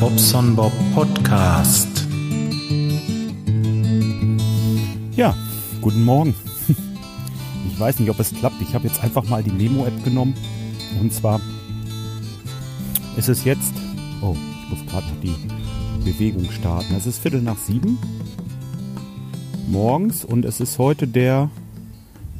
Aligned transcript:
Bobson 0.00 0.56
Bob 0.56 0.72
Podcast. 0.94 1.88
Ja, 5.14 5.36
guten 5.82 6.02
Morgen. 6.04 6.34
Ich 7.66 7.78
weiß 7.78 7.98
nicht, 7.98 8.10
ob 8.10 8.18
es 8.18 8.34
klappt. 8.34 8.60
Ich 8.60 8.74
habe 8.74 8.88
jetzt 8.88 9.02
einfach 9.02 9.24
mal 9.24 9.42
die 9.42 9.50
Memo-App 9.50 10.04
genommen. 10.04 10.34
Und 11.00 11.12
zwar 11.12 11.40
ist 13.16 13.28
es 13.28 13.44
jetzt. 13.44 13.72
Oh, 14.20 14.34
ich 14.34 14.70
muss 14.70 14.86
gerade 14.86 15.06
noch 15.06 15.20
die 15.22 15.34
Bewegung 16.04 16.50
starten. 16.50 16.94
Es 16.94 17.06
ist 17.06 17.18
Viertel 17.18 17.40
nach 17.42 17.56
sieben 17.56 17.98
morgens 19.70 20.24
und 20.24 20.44
es 20.44 20.60
ist 20.60 20.78
heute 20.78 21.06
der 21.06 21.50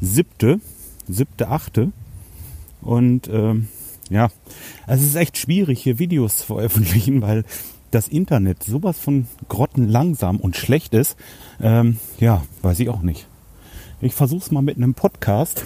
siebte, 0.01 0.59
siebte, 1.07 1.47
achte. 1.47 1.91
Und 2.81 3.29
ähm, 3.31 3.67
ja, 4.11 4.29
es 4.87 5.01
ist 5.01 5.15
echt 5.15 5.37
schwierig, 5.37 5.81
hier 5.81 5.97
Videos 5.97 6.39
zu 6.39 6.45
veröffentlichen, 6.47 7.21
weil 7.21 7.45
das 7.91 8.07
Internet 8.07 8.63
sowas 8.63 8.99
von 8.99 9.27
grottenlangsam 9.47 10.37
und 10.37 10.57
schlecht 10.57 10.93
ist. 10.93 11.15
Ähm, 11.61 11.97
ja, 12.19 12.43
weiß 12.61 12.79
ich 12.81 12.89
auch 12.89 13.01
nicht. 13.01 13.27
Ich 14.01 14.13
versuche 14.13 14.41
es 14.41 14.51
mal 14.51 14.61
mit 14.61 14.77
einem 14.77 14.93
Podcast. 14.93 15.65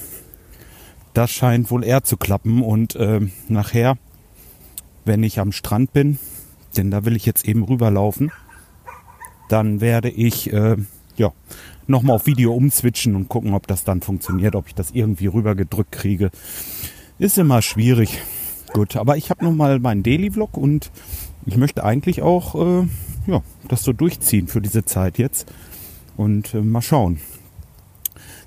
Das 1.14 1.32
scheint 1.32 1.72
wohl 1.72 1.84
eher 1.84 2.04
zu 2.04 2.18
klappen. 2.18 2.62
Und 2.62 2.96
ähm, 3.00 3.32
nachher, 3.48 3.98
wenn 5.06 5.24
ich 5.24 5.40
am 5.40 5.52
Strand 5.52 5.94
bin, 5.94 6.20
denn 6.78 6.92
da 6.92 7.06
will 7.06 7.16
ich 7.16 7.26
jetzt 7.26 7.48
eben 7.48 7.64
rüberlaufen, 7.64 8.32
dann 9.50 9.82
werde 9.82 10.10
ich 10.10 10.52
äh, 10.54 10.76
ja 11.18 11.32
nochmal 11.88 12.16
auf 12.16 12.26
Video 12.26 12.54
umzwitschen 12.54 13.16
und 13.16 13.30
gucken, 13.30 13.54
ob 13.54 13.66
das 13.68 13.84
dann 13.84 14.02
funktioniert, 14.02 14.56
ob 14.56 14.68
ich 14.68 14.76
das 14.76 14.92
irgendwie 14.92 15.28
rübergedrückt 15.28 15.92
kriege. 15.92 16.32
Ist 17.18 17.38
immer 17.38 17.62
schwierig. 17.62 18.20
Gut, 18.76 18.98
aber 18.98 19.16
ich 19.16 19.30
habe 19.30 19.46
nun 19.46 19.56
mal 19.56 19.80
meinen 19.80 20.04
Daily-Vlog 20.04 20.58
und 20.58 20.92
ich 21.46 21.56
möchte 21.56 21.86
eigentlich 21.86 22.22
auch 22.22 22.56
äh, 22.56 22.86
ja, 23.26 23.42
das 23.70 23.84
so 23.84 23.94
durchziehen 23.94 24.50
für 24.50 24.60
diese 24.60 24.84
Zeit 24.84 25.18
jetzt. 25.18 25.50
Und 26.18 26.54
äh, 26.54 26.60
mal 26.60 26.82
schauen. 26.82 27.22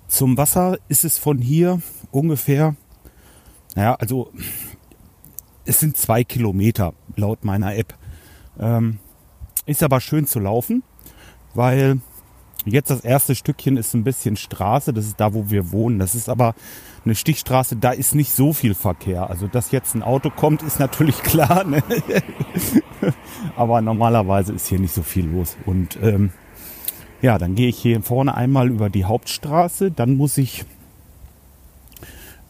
Zum 0.06 0.36
Wasser 0.36 0.76
ist 0.88 1.06
es 1.06 1.16
von 1.16 1.38
hier 1.38 1.80
ungefähr, 2.10 2.76
naja, 3.74 3.94
also 3.94 4.30
es 5.64 5.80
sind 5.80 5.96
zwei 5.96 6.24
Kilometer 6.24 6.92
laut 7.16 7.42
meiner 7.46 7.74
App. 7.74 7.94
Ähm, 8.60 8.98
ist 9.64 9.82
aber 9.82 9.98
schön 9.98 10.26
zu 10.26 10.40
laufen, 10.40 10.82
weil 11.54 12.02
Jetzt 12.70 12.91
das 12.91 13.00
erste 13.00 13.34
Stückchen 13.34 13.77
ist 13.77 13.94
ein 13.94 14.05
bisschen 14.05 14.36
Straße, 14.36 14.92
das 14.92 15.06
ist 15.06 15.20
da, 15.20 15.34
wo 15.34 15.50
wir 15.50 15.72
wohnen. 15.72 15.98
Das 15.98 16.14
ist 16.14 16.28
aber 16.28 16.55
eine 17.05 17.14
Stichstraße, 17.14 17.77
da 17.77 17.91
ist 17.91 18.14
nicht 18.14 18.33
so 18.33 18.52
viel 18.52 18.74
Verkehr. 18.74 19.30
Also, 19.30 19.47
dass 19.47 19.70
jetzt 19.70 19.94
ein 19.94 20.02
Auto 20.02 20.30
kommt, 20.30 20.62
ist 20.62 20.78
natürlich 20.78 21.22
klar. 21.22 21.64
Ne? 21.64 21.83
aber 23.56 23.80
normalerweise 23.80 24.52
ist 24.52 24.66
hier 24.66 24.78
nicht 24.78 24.94
so 24.94 25.02
viel 25.02 25.27
los. 25.27 25.56
Und 25.66 25.98
ähm, 26.02 26.30
ja, 27.20 27.39
dann 27.39 27.55
gehe 27.55 27.69
ich 27.69 27.78
hier 27.78 28.02
vorne 28.02 28.34
einmal 28.34 28.69
über 28.69 28.91
die 28.91 29.05
Hauptstraße, 29.05 29.91
dann 29.91 30.16
muss 30.16 30.39
ich 30.39 30.64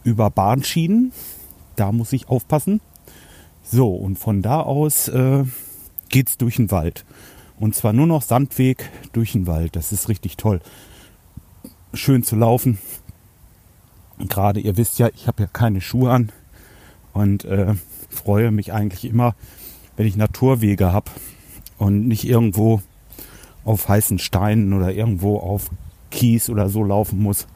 über 0.03 0.29
Bahnschienen, 0.29 1.11
da 1.75 1.91
muss 1.91 2.13
ich 2.13 2.29
aufpassen. 2.29 2.81
So, 3.63 3.93
und 3.93 4.17
von 4.17 4.41
da 4.41 4.61
aus 4.61 5.07
äh, 5.07 5.43
geht's 6.09 6.37
durch 6.37 6.57
den 6.57 6.71
Wald. 6.71 7.05
Und 7.59 7.75
zwar 7.75 7.93
nur 7.93 8.07
noch 8.07 8.21
Sandweg 8.21 8.89
durch 9.11 9.33
den 9.33 9.45
Wald. 9.45 9.75
Das 9.75 9.91
ist 9.91 10.07
richtig 10.09 10.37
toll. 10.37 10.61
Schön 11.93 12.23
zu 12.23 12.35
laufen. 12.35 12.79
Gerade, 14.17 14.59
ihr 14.59 14.77
wisst 14.77 14.99
ja, 14.99 15.09
ich 15.13 15.27
habe 15.27 15.43
ja 15.43 15.49
keine 15.51 15.81
Schuhe 15.81 16.11
an 16.11 16.31
und 17.13 17.45
äh, 17.45 17.75
freue 18.09 18.51
mich 18.51 18.73
eigentlich 18.73 19.05
immer, 19.05 19.35
wenn 19.97 20.07
ich 20.07 20.15
Naturwege 20.15 20.91
habe 20.91 21.11
und 21.77 22.07
nicht 22.07 22.25
irgendwo 22.25 22.81
auf 23.63 23.87
heißen 23.87 24.19
Steinen 24.19 24.73
oder 24.73 24.93
irgendwo 24.93 25.37
auf 25.37 25.69
Kies 26.11 26.49
oder 26.49 26.69
so 26.69 26.83
laufen 26.83 27.19
muss. 27.21 27.47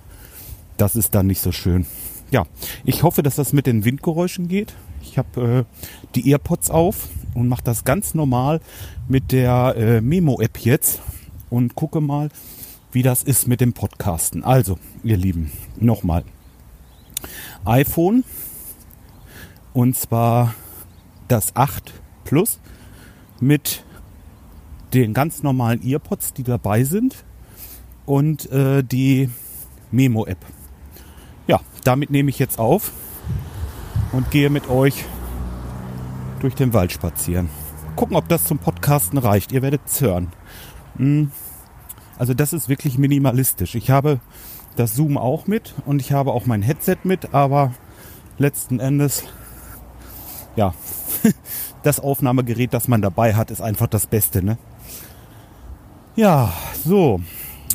Das 0.77 0.95
ist 0.95 1.15
dann 1.15 1.27
nicht 1.27 1.41
so 1.41 1.51
schön. 1.51 1.85
Ja, 2.31 2.45
ich 2.83 3.03
hoffe, 3.03 3.23
dass 3.23 3.35
das 3.35 3.53
mit 3.53 3.67
den 3.67 3.85
Windgeräuschen 3.85 4.47
geht. 4.47 4.73
Ich 5.01 5.17
habe 5.17 5.65
äh, 5.65 5.85
die 6.15 6.31
Earpods 6.31 6.69
auf 6.69 7.09
und 7.35 7.47
mache 7.47 7.63
das 7.63 7.83
ganz 7.83 8.13
normal 8.13 8.59
mit 9.07 9.31
der 9.31 9.75
äh, 9.77 10.01
Memo-App 10.01 10.59
jetzt 10.59 11.01
und 11.49 11.75
gucke 11.75 12.01
mal, 12.01 12.29
wie 12.91 13.01
das 13.03 13.23
ist 13.23 13.47
mit 13.47 13.61
dem 13.61 13.73
Podcasten. 13.73 14.43
Also, 14.43 14.77
ihr 15.03 15.17
Lieben, 15.17 15.51
nochmal. 15.79 16.23
iPhone 17.65 18.23
und 19.73 19.95
zwar 19.95 20.53
das 21.27 21.55
8 21.55 21.93
Plus 22.23 22.59
mit 23.39 23.83
den 24.93 25.13
ganz 25.13 25.43
normalen 25.43 25.83
Earpods, 25.83 26.33
die 26.33 26.43
dabei 26.43 26.83
sind 26.83 27.23
und 28.05 28.51
äh, 28.51 28.83
die 28.83 29.29
Memo-App. 29.91 30.37
Ja, 31.47 31.59
damit 31.83 32.09
nehme 32.11 32.29
ich 32.29 32.39
jetzt 32.39 32.59
auf 32.59 32.91
und 34.11 34.29
gehe 34.31 34.49
mit 34.49 34.69
euch 34.69 35.05
durch 36.43 36.55
den 36.55 36.73
Wald 36.73 36.91
spazieren. 36.91 37.49
Gucken, 37.95 38.17
ob 38.17 38.27
das 38.27 38.43
zum 38.43 38.59
Podcasten 38.59 39.17
reicht. 39.17 39.53
Ihr 39.53 39.61
werdet 39.61 39.81
es 39.85 40.01
hören. 40.01 40.27
Hm. 40.97 41.31
Also 42.17 42.33
das 42.33 42.51
ist 42.51 42.67
wirklich 42.67 42.97
minimalistisch. 42.97 43.75
Ich 43.75 43.89
habe 43.89 44.19
das 44.75 44.93
Zoom 44.93 45.17
auch 45.17 45.47
mit 45.47 45.73
und 45.85 46.01
ich 46.01 46.11
habe 46.11 46.33
auch 46.33 46.45
mein 46.45 46.61
Headset 46.61 46.97
mit, 47.03 47.33
aber 47.33 47.73
letzten 48.37 48.79
Endes, 48.79 49.23
ja, 50.55 50.73
das 51.83 51.99
Aufnahmegerät, 51.99 52.73
das 52.73 52.87
man 52.87 53.01
dabei 53.01 53.35
hat, 53.35 53.49
ist 53.49 53.61
einfach 53.61 53.87
das 53.87 54.05
Beste, 54.05 54.43
ne? 54.43 54.57
Ja, 56.15 56.53
so. 56.85 57.21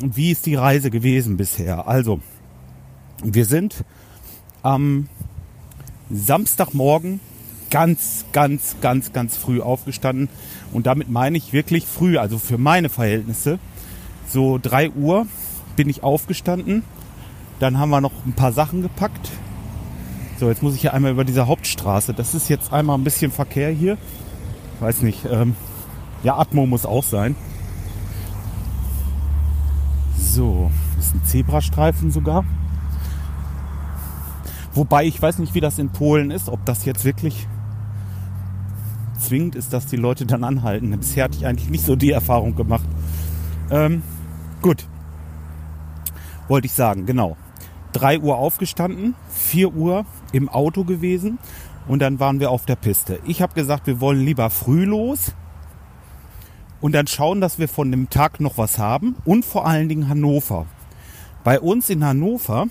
Wie 0.01 0.31
ist 0.31 0.45
die 0.45 0.55
Reise 0.55 0.91
gewesen 0.91 1.37
bisher? 1.37 1.87
Also, 1.87 2.21
wir 3.23 3.45
sind 3.45 3.83
am 4.61 5.09
Samstagmorgen 6.09 7.19
ganz, 7.69 8.25
ganz, 8.31 8.75
ganz, 8.81 9.13
ganz 9.13 9.37
früh 9.37 9.61
aufgestanden. 9.61 10.29
Und 10.71 10.87
damit 10.87 11.09
meine 11.09 11.37
ich 11.37 11.53
wirklich 11.53 11.85
früh, 11.85 12.17
also 12.17 12.37
für 12.37 12.57
meine 12.57 12.89
Verhältnisse. 12.89 13.59
So 14.27 14.59
drei 14.61 14.89
Uhr 14.91 15.27
bin 15.75 15.89
ich 15.89 16.03
aufgestanden. 16.03 16.83
Dann 17.59 17.77
haben 17.77 17.89
wir 17.89 18.01
noch 18.01 18.13
ein 18.25 18.33
paar 18.33 18.51
Sachen 18.51 18.81
gepackt. 18.81 19.31
So, 20.39 20.47
jetzt 20.47 20.63
muss 20.63 20.75
ich 20.75 20.81
hier 20.81 20.93
einmal 20.93 21.11
über 21.11 21.25
diese 21.25 21.47
Hauptstraße. 21.47 22.13
Das 22.13 22.33
ist 22.33 22.47
jetzt 22.49 22.71
einmal 22.71 22.97
ein 22.97 23.03
bisschen 23.03 23.31
Verkehr 23.31 23.71
hier. 23.71 23.97
Weiß 24.79 25.01
nicht. 25.01 25.25
Ähm, 25.29 25.55
ja, 26.23 26.37
Atmo 26.37 26.65
muss 26.65 26.85
auch 26.85 27.03
sein. 27.03 27.35
So, 30.17 30.71
das 30.95 31.07
ist 31.07 31.15
ein 31.15 31.23
Zebrastreifen 31.25 32.11
sogar. 32.11 32.45
Wobei 34.73 35.05
ich 35.05 35.21
weiß 35.21 35.39
nicht, 35.39 35.55
wie 35.55 35.61
das 35.61 35.79
in 35.79 35.89
Polen 35.89 36.31
ist, 36.31 36.47
ob 36.47 36.63
das 36.65 36.85
jetzt 36.85 37.03
wirklich 37.03 37.47
zwingend 39.19 39.55
ist, 39.55 39.73
dass 39.73 39.85
die 39.85 39.95
Leute 39.95 40.25
dann 40.25 40.43
anhalten. 40.43 40.91
Bisher 40.99 41.25
hatte 41.25 41.37
ich 41.37 41.45
eigentlich 41.45 41.69
nicht 41.69 41.85
so 41.85 41.95
die 41.95 42.11
Erfahrung 42.11 42.55
gemacht. 42.55 42.87
Ähm, 43.71 44.01
gut. 44.61 44.87
Wollte 46.47 46.65
ich 46.65 46.73
sagen, 46.73 47.05
genau. 47.05 47.37
3 47.93 48.19
Uhr 48.19 48.37
aufgestanden, 48.37 49.15
4 49.29 49.73
Uhr 49.73 50.05
im 50.31 50.49
Auto 50.49 50.83
gewesen 50.83 51.39
und 51.87 51.99
dann 52.01 52.19
waren 52.19 52.39
wir 52.39 52.51
auf 52.51 52.65
der 52.65 52.75
Piste. 52.75 53.19
Ich 53.25 53.41
habe 53.41 53.53
gesagt, 53.55 53.87
wir 53.87 53.99
wollen 53.99 54.23
lieber 54.23 54.49
früh 54.49 54.85
los 54.85 55.33
und 56.81 56.93
dann 56.93 57.07
schauen, 57.07 57.41
dass 57.41 57.59
wir 57.59 57.67
von 57.67 57.91
dem 57.91 58.09
Tag 58.09 58.39
noch 58.39 58.57
was 58.57 58.77
haben 58.77 59.15
und 59.25 59.43
vor 59.43 59.65
allen 59.65 59.89
Dingen 59.89 60.07
Hannover. 60.07 60.67
Bei 61.43 61.59
uns 61.59 61.89
in 61.89 62.03
Hannover, 62.03 62.67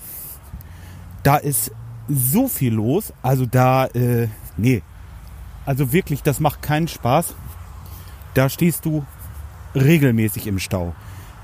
da 1.23 1.35
ist 1.37 1.71
so 2.07 2.47
viel 2.47 2.73
los, 2.73 3.13
also 3.21 3.45
da, 3.45 3.87
äh, 3.87 4.29
nee, 4.57 4.81
also 5.69 5.93
wirklich, 5.93 6.23
das 6.23 6.39
macht 6.39 6.63
keinen 6.63 6.87
Spaß. 6.87 7.35
Da 8.33 8.49
stehst 8.49 8.85
du 8.85 9.05
regelmäßig 9.75 10.47
im 10.47 10.57
Stau. 10.57 10.95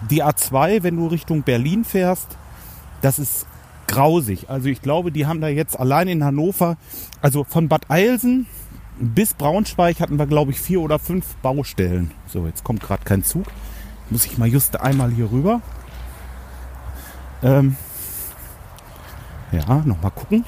Die 0.10 0.24
A2, 0.24 0.81
wenn 0.81 0.95
du 0.95 1.06
Richtung 1.06 1.44
Berlin 1.44 1.86
fährst, 1.86 2.36
das 3.04 3.19
ist 3.19 3.45
grausig. 3.86 4.50
Also 4.50 4.68
ich 4.68 4.81
glaube, 4.81 5.12
die 5.12 5.27
haben 5.27 5.42
da 5.42 5.48
jetzt 5.48 5.80
allein 5.80 6.07
in 6.07 6.24
Hannover, 6.24 6.77
also 7.22 7.44
von 7.44 7.68
Bad 7.69 7.92
Eilsen 7.92 8.48
bis 8.98 9.36
Braunschweig 9.36 10.00
hatten 10.00 10.18
wir, 10.18 10.25
glaube 10.25 10.50
ich, 10.50 10.60
vier 10.60 10.81
oder 10.81 10.98
fünf 10.98 11.36
Baustellen. 11.44 12.10
So, 12.25 12.48
jetzt 12.48 12.63
kommt 12.63 12.81
gerade 12.81 13.04
kein 13.04 13.24
Zug. 13.24 13.45
Muss 14.10 14.25
ich 14.25 14.39
mal 14.39 14.48
just 14.48 14.81
einmal 14.81 15.12
hier 15.12 15.31
rüber. 15.31 15.62
Ähm, 17.44 17.75
ja, 19.51 19.83
nochmal 19.86 20.10
gucken. 20.10 20.45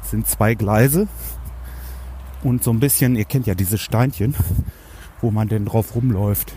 Das 0.00 0.10
sind 0.10 0.26
zwei 0.26 0.56
Gleise 0.56 1.06
und 2.42 2.62
so 2.64 2.72
ein 2.72 2.80
bisschen, 2.80 3.16
ihr 3.16 3.24
kennt 3.24 3.46
ja 3.46 3.54
diese 3.54 3.78
Steinchen, 3.78 4.34
wo 5.20 5.30
man 5.30 5.48
denn 5.48 5.64
drauf 5.64 5.94
rumläuft. 5.94 6.54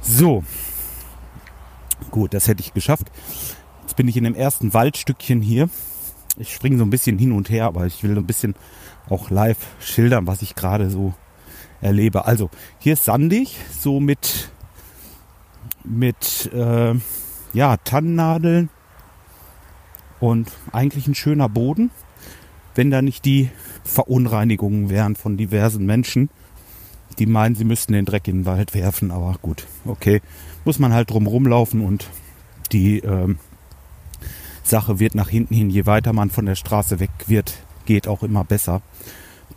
So. 0.00 0.44
Gut, 2.10 2.34
das 2.34 2.48
hätte 2.48 2.62
ich 2.62 2.74
geschafft. 2.74 3.10
Jetzt 3.82 3.96
bin 3.96 4.08
ich 4.08 4.16
in 4.16 4.24
dem 4.24 4.34
ersten 4.34 4.74
Waldstückchen 4.74 5.42
hier. 5.42 5.68
Ich 6.36 6.54
springe 6.54 6.78
so 6.78 6.84
ein 6.84 6.90
bisschen 6.90 7.18
hin 7.18 7.32
und 7.32 7.50
her, 7.50 7.66
aber 7.66 7.86
ich 7.86 8.02
will 8.02 8.14
so 8.14 8.20
ein 8.20 8.26
bisschen 8.26 8.54
auch 9.08 9.30
live 9.30 9.58
schildern, 9.80 10.26
was 10.26 10.42
ich 10.42 10.54
gerade 10.54 10.90
so 10.90 11.14
erlebe. 11.80 12.24
Also 12.26 12.50
hier 12.78 12.94
ist 12.94 13.04
sandig, 13.04 13.56
so 13.78 14.00
mit, 14.00 14.50
mit 15.84 16.50
äh, 16.52 16.94
ja, 17.52 17.76
Tannennadeln 17.78 18.70
und 20.20 20.52
eigentlich 20.72 21.06
ein 21.06 21.14
schöner 21.14 21.48
Boden, 21.48 21.90
wenn 22.80 22.90
da 22.90 23.02
nicht 23.02 23.26
die 23.26 23.50
Verunreinigungen 23.84 24.88
wären 24.88 25.14
von 25.14 25.36
diversen 25.36 25.84
Menschen, 25.84 26.30
die 27.18 27.26
meinen, 27.26 27.54
sie 27.54 27.64
müssten 27.66 27.92
den 27.92 28.06
Dreck 28.06 28.26
in 28.26 28.38
den 28.38 28.46
Wald 28.46 28.72
werfen. 28.72 29.10
Aber 29.10 29.36
gut, 29.42 29.66
okay, 29.84 30.22
muss 30.64 30.78
man 30.78 30.94
halt 30.94 31.10
drum 31.10 31.26
rumlaufen 31.26 31.82
und 31.82 32.08
die 32.72 33.00
ähm, 33.00 33.38
Sache 34.62 34.98
wird 34.98 35.14
nach 35.14 35.28
hinten 35.28 35.54
hin, 35.54 35.68
je 35.68 35.84
weiter 35.84 36.14
man 36.14 36.30
von 36.30 36.46
der 36.46 36.54
Straße 36.54 37.00
weg 37.00 37.10
wird, 37.26 37.52
geht 37.84 38.08
auch 38.08 38.22
immer 38.22 38.44
besser. 38.44 38.80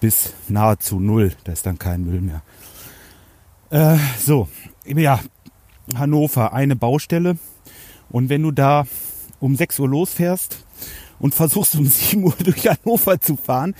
Bis 0.02 0.34
nahezu 0.50 1.00
null, 1.00 1.32
da 1.46 1.54
ist 1.54 1.66
dann 1.66 1.80
kein 1.80 2.04
Müll 2.04 2.20
mehr. 2.20 2.42
Äh, 3.70 4.00
so, 4.20 4.50
ja, 4.86 5.22
Hannover, 5.96 6.52
eine 6.52 6.76
Baustelle. 6.76 7.38
Und 8.10 8.28
wenn 8.28 8.44
du 8.44 8.52
da 8.52 8.86
um 9.40 9.56
6 9.56 9.80
Uhr 9.80 9.88
losfährst 9.88 10.66
und 11.24 11.34
versuchst 11.34 11.76
um 11.76 11.86
7 11.88 12.22
Uhr 12.24 12.36
durch 12.44 12.68
Hannover 12.68 13.20
zu 13.20 13.38
fahren, 13.38 13.74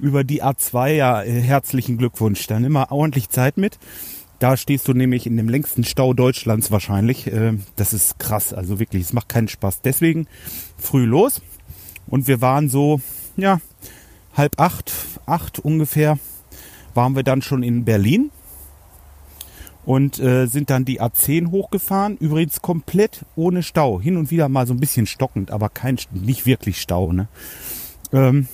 über 0.00 0.24
die 0.24 0.42
A2, 0.42 0.94
ja, 0.94 1.22
äh, 1.22 1.40
herzlichen 1.40 1.96
Glückwunsch. 1.96 2.46
Dann 2.48 2.64
immer 2.64 2.90
ordentlich 2.90 3.30
Zeit 3.30 3.56
mit. 3.56 3.78
Da 4.40 4.56
stehst 4.56 4.86
du 4.88 4.94
nämlich 4.94 5.24
in 5.26 5.36
dem 5.36 5.48
längsten 5.48 5.84
Stau 5.84 6.12
Deutschlands 6.12 6.70
wahrscheinlich. 6.72 7.28
Äh, 7.28 7.54
das 7.76 7.92
ist 7.92 8.18
krass, 8.18 8.52
also 8.52 8.80
wirklich, 8.80 9.02
es 9.02 9.12
macht 9.12 9.28
keinen 9.28 9.48
Spaß. 9.48 9.80
Deswegen 9.82 10.26
früh 10.76 11.04
los. 11.04 11.40
Und 12.08 12.26
wir 12.26 12.40
waren 12.40 12.68
so, 12.68 13.00
ja, 13.36 13.60
halb 14.34 14.60
acht, 14.60 14.92
acht 15.24 15.60
ungefähr, 15.60 16.18
waren 16.94 17.14
wir 17.14 17.22
dann 17.22 17.42
schon 17.42 17.62
in 17.62 17.84
Berlin 17.84 18.30
und 19.88 20.18
äh, 20.18 20.44
sind 20.44 20.68
dann 20.68 20.84
die 20.84 21.00
A10 21.00 21.50
hochgefahren. 21.50 22.18
Übrigens 22.18 22.60
komplett 22.60 23.24
ohne 23.36 23.62
Stau. 23.62 24.02
Hin 24.02 24.18
und 24.18 24.30
wieder 24.30 24.50
mal 24.50 24.66
so 24.66 24.74
ein 24.74 24.80
bisschen 24.80 25.06
stockend, 25.06 25.50
aber 25.50 25.70
kein, 25.70 25.96
nicht 26.10 26.44
wirklich 26.44 26.78
Stau. 26.78 27.10
Ne? 27.10 27.26
Ähm, 28.12 28.48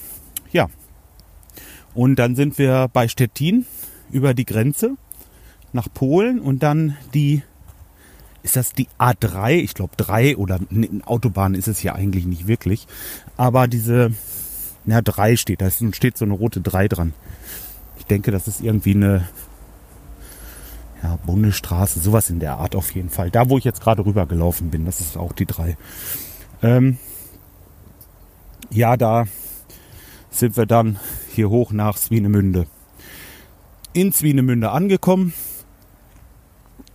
ja. 0.53 0.69
Und 1.93 2.21
dann 2.21 2.37
sind 2.37 2.57
wir 2.57 2.89
bei 2.93 3.09
Stettin 3.09 3.67
über 4.13 4.33
die 4.33 4.45
Grenze 4.45 4.97
nach 5.73 5.89
Polen 5.93 6.39
und 6.39 6.63
dann 6.63 6.97
die, 7.15 7.43
ist 8.45 8.55
das 8.55 8.73
die 8.73 8.87
A3? 9.01 9.55
Ich 9.55 9.75
glaube 9.75 9.95
3 9.97 10.37
oder 10.37 10.61
ne, 10.71 10.89
Autobahn 11.05 11.57
ist 11.57 11.67
es 11.67 11.83
ja 11.83 11.97
eigentlich 11.97 12.27
nicht 12.27 12.47
wirklich. 12.47 12.87
Aber 13.37 13.67
diese, 13.67 14.13
na 14.85 15.03
3 15.03 15.35
steht, 15.35 15.63
da 15.63 15.69
steht 15.73 16.17
so 16.17 16.27
eine 16.27 16.35
rote 16.35 16.61
3 16.61 16.87
dran. 16.87 17.13
Ich 17.99 18.07
denke, 18.07 18.31
das 18.31 18.47
ist 18.47 18.61
irgendwie 18.61 18.95
eine 18.95 19.27
ja, 21.05 21.19
Bundesstraße, 21.27 22.01
sowas 22.01 22.31
in 22.31 22.41
der 22.41 22.57
Art 22.57 22.75
auf 22.75 22.95
jeden 22.95 23.11
Fall. 23.11 23.31
Da, 23.31 23.51
wo 23.51 23.59
ich 23.59 23.65
jetzt 23.65 23.83
gerade 23.83 24.07
rübergelaufen 24.07 24.71
bin, 24.71 24.87
das 24.87 25.01
ist 25.01 25.19
auch 25.19 25.33
die 25.33 25.45
3. 25.45 25.77
Ähm, 26.63 26.99
ja, 28.71 28.97
da 28.97 29.27
sind 30.31 30.57
wir 30.57 30.65
dann 30.65 30.99
hier 31.31 31.51
hoch 31.51 31.73
nach 31.73 31.99
Swinemünde. 31.99 32.67
In 33.93 34.15
Swinemünde 34.15 34.71
angekommen, 34.71 35.35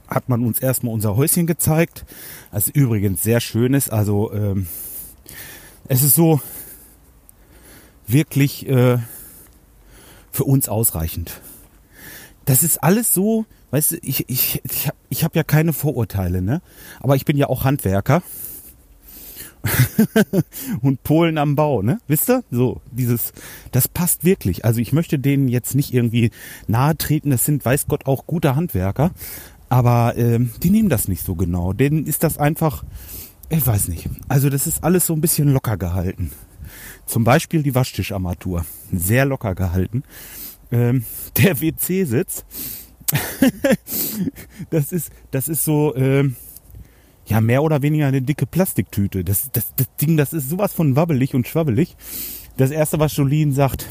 hat 0.07 0.27
man 0.27 0.43
uns 0.43 0.59
erstmal 0.59 0.93
unser 0.93 1.15
Häuschen 1.15 1.45
gezeigt. 1.45 2.03
Das 2.51 2.67
übrigens 2.67 3.21
sehr 3.21 3.39
schön 3.39 3.75
ist. 3.75 3.91
Also 3.91 4.33
ähm, 4.33 4.65
es 5.87 6.01
ist 6.01 6.15
so 6.15 6.41
wirklich 8.07 8.67
äh, 8.67 8.97
für 10.31 10.45
uns 10.45 10.67
ausreichend. 10.67 11.41
Das 12.45 12.63
ist 12.63 12.81
alles 12.81 13.13
so, 13.13 13.45
weißt 13.71 13.93
du, 13.93 13.97
ich, 14.01 14.27
ich, 14.29 14.61
ich 14.63 14.87
habe 14.87 14.97
ich 15.09 15.23
hab 15.23 15.35
ja 15.35 15.43
keine 15.43 15.73
Vorurteile, 15.73 16.41
ne? 16.41 16.61
Aber 16.99 17.15
ich 17.15 17.25
bin 17.25 17.37
ja 17.37 17.47
auch 17.47 17.63
Handwerker. 17.63 18.21
und 20.81 21.03
Polen 21.03 21.37
am 21.37 21.55
Bau, 21.55 21.81
ne? 21.81 21.99
Wisst 22.07 22.29
ihr? 22.29 22.43
So, 22.49 22.81
dieses, 22.91 23.33
das 23.71 23.87
passt 23.87 24.23
wirklich. 24.23 24.65
Also 24.65 24.79
ich 24.79 24.93
möchte 24.93 25.19
denen 25.19 25.47
jetzt 25.49 25.75
nicht 25.75 25.93
irgendwie 25.93 26.31
nahe 26.67 26.97
treten, 26.97 27.29
das 27.29 27.45
sind, 27.45 27.65
weiß 27.65 27.87
Gott, 27.87 28.05
auch 28.05 28.25
gute 28.25 28.55
Handwerker. 28.55 29.11
Aber 29.67 30.13
ähm, 30.17 30.51
die 30.63 30.71
nehmen 30.71 30.89
das 30.89 31.07
nicht 31.07 31.23
so 31.23 31.35
genau. 31.35 31.73
Denen 31.73 32.05
ist 32.05 32.23
das 32.23 32.37
einfach, 32.37 32.83
ich 33.49 33.65
weiß 33.65 33.87
nicht. 33.89 34.09
Also 34.27 34.49
das 34.49 34.65
ist 34.65 34.83
alles 34.83 35.05
so 35.05 35.13
ein 35.13 35.21
bisschen 35.21 35.51
locker 35.51 35.77
gehalten. 35.77 36.31
Zum 37.05 37.23
Beispiel 37.23 37.63
die 37.63 37.75
Waschtischarmatur. 37.75 38.65
Sehr 38.91 39.25
locker 39.25 39.55
gehalten. 39.55 40.03
Ähm, 40.71 41.03
der 41.37 41.59
WC-Sitz. 41.61 42.45
das 44.69 44.91
ist, 44.91 45.11
das 45.31 45.47
ist 45.47 45.63
so, 45.63 45.95
ähm, 45.95 46.35
ja, 47.25 47.41
mehr 47.41 47.63
oder 47.63 47.81
weniger 47.81 48.07
eine 48.07 48.21
dicke 48.21 48.45
Plastiktüte. 48.45 49.23
Das, 49.23 49.51
das, 49.51 49.73
das 49.75 49.87
Ding, 50.01 50.17
das 50.17 50.33
ist 50.33 50.49
sowas 50.49 50.73
von 50.73 50.95
wabbelig 50.95 51.35
und 51.35 51.47
schwabbelig. 51.47 51.95
Das 52.57 52.71
erste, 52.71 52.99
was 52.99 53.15
Jolien 53.15 53.53
sagt, 53.53 53.87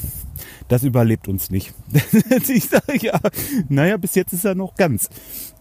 das 0.68 0.82
überlebt 0.84 1.28
uns 1.28 1.50
nicht. 1.50 1.72
ich 2.48 2.64
sage 2.64 2.98
ja, 3.00 3.18
naja, 3.68 3.96
bis 3.96 4.14
jetzt 4.14 4.32
ist 4.32 4.44
er 4.44 4.54
noch 4.54 4.74
ganz. 4.74 5.08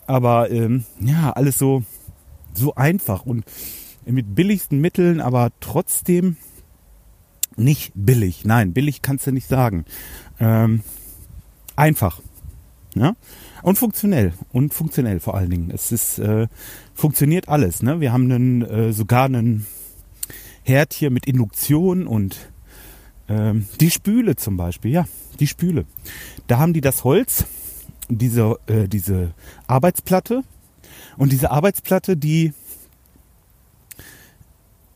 Aber 0.05 0.49
ähm, 0.51 0.85
ja, 0.99 1.31
alles 1.31 1.57
so, 1.57 1.83
so 2.53 2.75
einfach 2.75 3.25
und 3.25 3.45
mit 4.05 4.35
billigsten 4.35 4.79
Mitteln, 4.79 5.21
aber 5.21 5.51
trotzdem 5.59 6.37
nicht 7.55 7.91
billig. 7.95 8.45
Nein, 8.45 8.73
billig 8.73 9.01
kannst 9.01 9.27
du 9.27 9.31
nicht 9.31 9.47
sagen. 9.47 9.85
Ähm, 10.39 10.81
einfach. 11.75 12.21
Ja? 12.99 13.15
Und 13.63 13.77
funktionell. 13.77 14.33
Und 14.51 14.73
funktionell 14.73 15.19
vor 15.19 15.35
allen 15.35 15.49
Dingen. 15.49 15.71
Es 15.71 15.91
ist, 15.91 16.19
äh, 16.19 16.47
funktioniert 16.93 17.49
alles. 17.49 17.83
Ne? 17.83 17.99
Wir 17.99 18.13
haben 18.13 18.31
einen, 18.31 18.61
äh, 18.63 18.93
sogar 18.93 19.25
einen 19.25 19.65
Herd 20.63 20.93
hier 20.93 21.09
mit 21.09 21.25
Induktion 21.25 22.07
und 22.07 22.51
ähm, 23.29 23.67
die 23.79 23.91
Spüle 23.91 24.35
zum 24.35 24.57
Beispiel. 24.57 24.91
Ja, 24.91 25.05
die 25.39 25.47
Spüle. 25.47 25.85
Da 26.47 26.59
haben 26.59 26.73
die 26.73 26.81
das 26.81 27.03
Holz 27.03 27.45
diese, 28.09 28.59
äh, 28.67 28.87
diese 28.87 29.33
Arbeitsplatte. 29.67 30.43
Und 31.17 31.31
diese 31.31 31.51
Arbeitsplatte, 31.51 32.15
die, 32.15 32.53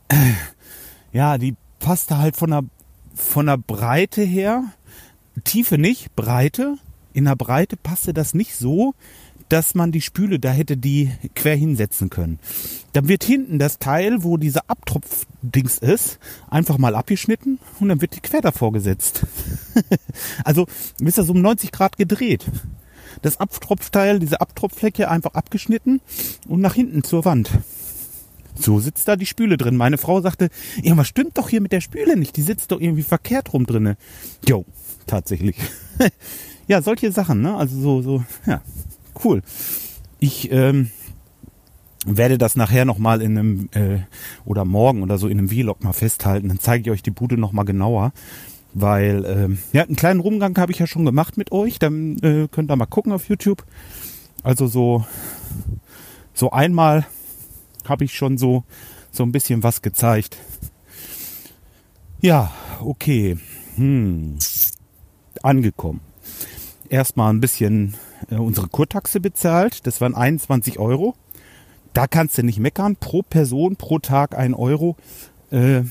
äh, 0.08 0.32
ja, 1.12 1.36
die 1.38 1.56
passte 1.78 2.18
halt 2.18 2.36
von 2.36 2.50
der, 2.50 2.64
von 3.14 3.46
der 3.46 3.58
Breite 3.58 4.22
her, 4.22 4.64
Tiefe 5.44 5.78
nicht, 5.78 6.14
Breite. 6.14 6.76
In 7.12 7.24
der 7.24 7.36
Breite 7.36 7.76
passte 7.76 8.12
das 8.14 8.34
nicht 8.34 8.54
so, 8.54 8.94
dass 9.48 9.74
man 9.74 9.92
die 9.92 10.00
Spüle 10.00 10.38
da 10.38 10.50
hätte 10.50 10.76
die 10.76 11.10
quer 11.34 11.56
hinsetzen 11.56 12.08
können. 12.08 12.38
Dann 12.94 13.08
wird 13.08 13.24
hinten 13.24 13.58
das 13.58 13.78
Teil, 13.78 14.22
wo 14.22 14.38
dieser 14.38 14.62
Abtropfdings 14.68 15.78
ist, 15.78 16.18
einfach 16.48 16.78
mal 16.78 16.94
abgeschnitten 16.94 17.58
und 17.78 17.88
dann 17.88 18.00
wird 18.00 18.16
die 18.16 18.20
quer 18.20 18.40
davor 18.40 18.72
gesetzt. 18.72 19.26
also, 20.44 20.66
ist 21.00 21.18
das 21.18 21.28
um 21.28 21.42
90 21.42 21.70
Grad 21.70 21.98
gedreht 21.98 22.46
das 23.20 23.38
Abtropfteil, 23.38 24.18
diese 24.18 24.40
Abtropfflecke 24.40 25.10
einfach 25.10 25.34
abgeschnitten 25.34 26.00
und 26.48 26.60
nach 26.60 26.74
hinten 26.74 27.04
zur 27.04 27.24
Wand. 27.24 27.50
So 28.54 28.80
sitzt 28.80 29.08
da 29.08 29.16
die 29.16 29.26
Spüle 29.26 29.56
drin. 29.56 29.76
Meine 29.76 29.98
Frau 29.98 30.20
sagte, 30.20 30.50
ja, 30.82 30.96
was 30.96 31.08
stimmt 31.08 31.38
doch 31.38 31.48
hier 31.48 31.60
mit 31.60 31.72
der 31.72 31.80
Spüle 31.80 32.16
nicht? 32.16 32.36
Die 32.36 32.42
sitzt 32.42 32.70
doch 32.70 32.80
irgendwie 32.80 33.02
verkehrt 33.02 33.52
rum 33.52 33.66
drinne. 33.66 33.96
Jo, 34.46 34.64
tatsächlich. 35.06 35.56
ja, 36.66 36.82
solche 36.82 37.12
Sachen, 37.12 37.42
ne? 37.42 37.56
Also 37.56 37.80
so, 37.80 38.02
so, 38.02 38.24
ja, 38.46 38.60
cool. 39.24 39.42
Ich 40.18 40.50
ähm, 40.52 40.90
werde 42.06 42.38
das 42.38 42.56
nachher 42.56 42.84
nochmal 42.84 43.22
in 43.22 43.38
einem, 43.38 43.68
äh, 43.72 44.00
oder 44.44 44.64
morgen 44.64 45.02
oder 45.02 45.18
so 45.18 45.28
in 45.28 45.38
einem 45.38 45.48
Vlog 45.48 45.82
mal 45.82 45.92
festhalten. 45.92 46.48
Dann 46.48 46.58
zeige 46.58 46.82
ich 46.82 46.90
euch 46.90 47.02
die 47.02 47.10
Bude 47.10 47.36
nochmal 47.36 47.64
genauer. 47.64 48.12
Weil, 48.74 49.24
ähm, 49.26 49.58
ja, 49.72 49.82
einen 49.82 49.96
kleinen 49.96 50.20
Rumgang 50.20 50.56
habe 50.56 50.72
ich 50.72 50.78
ja 50.78 50.86
schon 50.86 51.04
gemacht 51.04 51.36
mit 51.36 51.52
euch. 51.52 51.78
Dann 51.78 52.16
äh, 52.18 52.48
könnt 52.50 52.70
ihr 52.70 52.76
mal 52.76 52.86
gucken 52.86 53.12
auf 53.12 53.28
YouTube. 53.28 53.64
Also 54.42 54.66
so, 54.66 55.04
so 56.32 56.50
einmal 56.50 57.06
habe 57.84 58.04
ich 58.04 58.14
schon 58.14 58.38
so, 58.38 58.64
so 59.10 59.22
ein 59.24 59.32
bisschen 59.32 59.62
was 59.62 59.82
gezeigt. 59.82 60.38
Ja, 62.20 62.52
okay. 62.80 63.36
Hm. 63.76 64.38
Angekommen. 65.42 66.00
Erstmal 66.92 67.32
ein 67.32 67.40
bisschen 67.40 67.94
äh, 68.30 68.34
unsere 68.34 68.68
Kurtaxe 68.68 69.18
bezahlt. 69.18 69.86
Das 69.86 70.02
waren 70.02 70.14
21 70.14 70.78
Euro. 70.78 71.14
Da 71.94 72.06
kannst 72.06 72.36
du 72.36 72.42
nicht 72.42 72.58
meckern. 72.58 72.96
Pro 72.96 73.22
Person, 73.22 73.76
pro 73.76 73.98
Tag 73.98 74.36
ein 74.36 74.52
Euro. 74.52 74.96
Äh, 75.50 75.84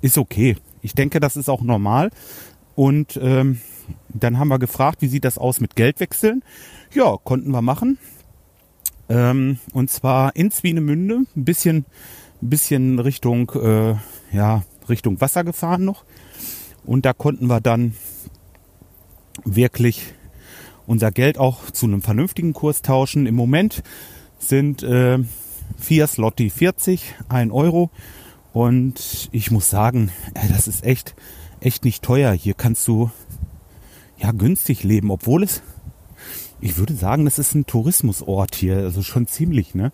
ist 0.00 0.16
okay. 0.16 0.56
Ich 0.80 0.94
denke, 0.94 1.20
das 1.20 1.36
ist 1.36 1.50
auch 1.50 1.60
normal. 1.60 2.10
Und 2.74 3.20
ähm, 3.22 3.60
dann 4.08 4.38
haben 4.38 4.48
wir 4.48 4.58
gefragt, 4.58 5.02
wie 5.02 5.08
sieht 5.08 5.26
das 5.26 5.36
aus 5.36 5.60
mit 5.60 5.76
Geldwechseln? 5.76 6.42
Ja, 6.94 7.18
konnten 7.22 7.50
wir 7.50 7.60
machen. 7.60 7.98
Ähm, 9.10 9.58
und 9.74 9.90
zwar 9.90 10.36
in 10.36 10.50
Zwienemünde, 10.50 11.26
ein 11.36 11.44
bisschen, 11.44 11.84
ein 12.40 12.48
bisschen 12.48 12.98
Richtung, 12.98 13.50
äh, 13.50 13.96
ja, 14.34 14.62
Richtung 14.88 15.20
Wasser 15.20 15.44
gefahren 15.44 15.84
noch. 15.84 16.06
Und 16.86 17.04
da 17.04 17.12
konnten 17.12 17.46
wir 17.48 17.60
dann 17.60 17.94
wirklich 19.44 20.14
unser 20.86 21.10
Geld 21.10 21.38
auch 21.38 21.70
zu 21.70 21.86
einem 21.86 22.02
vernünftigen 22.02 22.52
Kurs 22.52 22.82
tauschen. 22.82 23.26
Im 23.26 23.34
Moment 23.34 23.82
sind 24.38 24.82
äh, 24.82 25.18
4 25.78 26.06
Slotti 26.06 26.50
40, 26.50 27.14
1 27.28 27.52
Euro. 27.52 27.90
Und 28.52 29.28
ich 29.32 29.50
muss 29.50 29.68
sagen, 29.68 30.10
ey, 30.34 30.48
das 30.48 30.68
ist 30.68 30.84
echt, 30.84 31.14
echt 31.60 31.84
nicht 31.84 32.02
teuer. 32.02 32.32
Hier 32.32 32.54
kannst 32.54 32.86
du 32.88 33.10
ja 34.18 34.32
günstig 34.32 34.82
leben, 34.82 35.10
obwohl 35.10 35.42
es, 35.42 35.62
ich 36.60 36.78
würde 36.78 36.94
sagen, 36.94 37.26
das 37.26 37.38
ist 37.38 37.54
ein 37.54 37.66
Tourismusort 37.66 38.54
hier, 38.54 38.78
also 38.78 39.02
schon 39.02 39.26
ziemlich, 39.26 39.74
ne? 39.74 39.92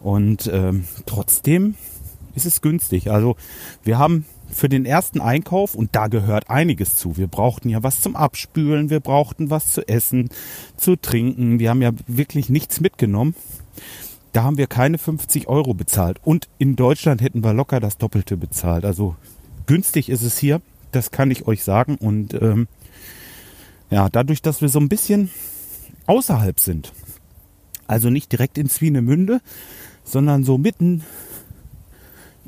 Und 0.00 0.48
ähm, 0.52 0.84
trotzdem 1.06 1.74
ist 2.34 2.46
es 2.46 2.60
günstig. 2.60 3.10
Also 3.10 3.36
wir 3.82 3.98
haben 3.98 4.26
für 4.50 4.68
den 4.68 4.84
ersten 4.84 5.20
Einkauf, 5.20 5.74
und 5.74 5.94
da 5.94 6.06
gehört 6.06 6.50
einiges 6.50 6.96
zu. 6.96 7.16
Wir 7.16 7.26
brauchten 7.26 7.68
ja 7.68 7.82
was 7.82 8.00
zum 8.00 8.16
Abspülen, 8.16 8.90
wir 8.90 9.00
brauchten 9.00 9.50
was 9.50 9.72
zu 9.72 9.86
essen, 9.88 10.30
zu 10.76 10.96
trinken. 10.96 11.58
Wir 11.58 11.70
haben 11.70 11.82
ja 11.82 11.90
wirklich 12.06 12.48
nichts 12.48 12.80
mitgenommen. 12.80 13.34
Da 14.32 14.42
haben 14.42 14.58
wir 14.58 14.66
keine 14.66 14.98
50 14.98 15.48
Euro 15.48 15.74
bezahlt. 15.74 16.18
Und 16.22 16.48
in 16.58 16.76
Deutschland 16.76 17.20
hätten 17.20 17.44
wir 17.44 17.52
locker 17.52 17.80
das 17.80 17.98
Doppelte 17.98 18.36
bezahlt. 18.36 18.84
Also 18.84 19.16
günstig 19.66 20.08
ist 20.08 20.22
es 20.22 20.38
hier, 20.38 20.60
das 20.92 21.10
kann 21.10 21.30
ich 21.30 21.46
euch 21.46 21.62
sagen. 21.62 21.96
Und 21.96 22.34
ähm, 22.34 22.68
ja, 23.90 24.08
dadurch, 24.08 24.42
dass 24.42 24.60
wir 24.60 24.68
so 24.68 24.80
ein 24.80 24.88
bisschen 24.88 25.30
außerhalb 26.06 26.58
sind, 26.58 26.92
also 27.86 28.10
nicht 28.10 28.32
direkt 28.32 28.58
in 28.58 28.68
Swinemünde, 28.68 29.40
sondern 30.04 30.44
so 30.44 30.58
mitten 30.58 31.02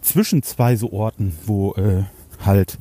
zwischen 0.06 0.42
zwei 0.42 0.76
so 0.76 0.92
Orten, 0.92 1.36
wo 1.44 1.74
äh, 1.74 2.04
halt 2.44 2.78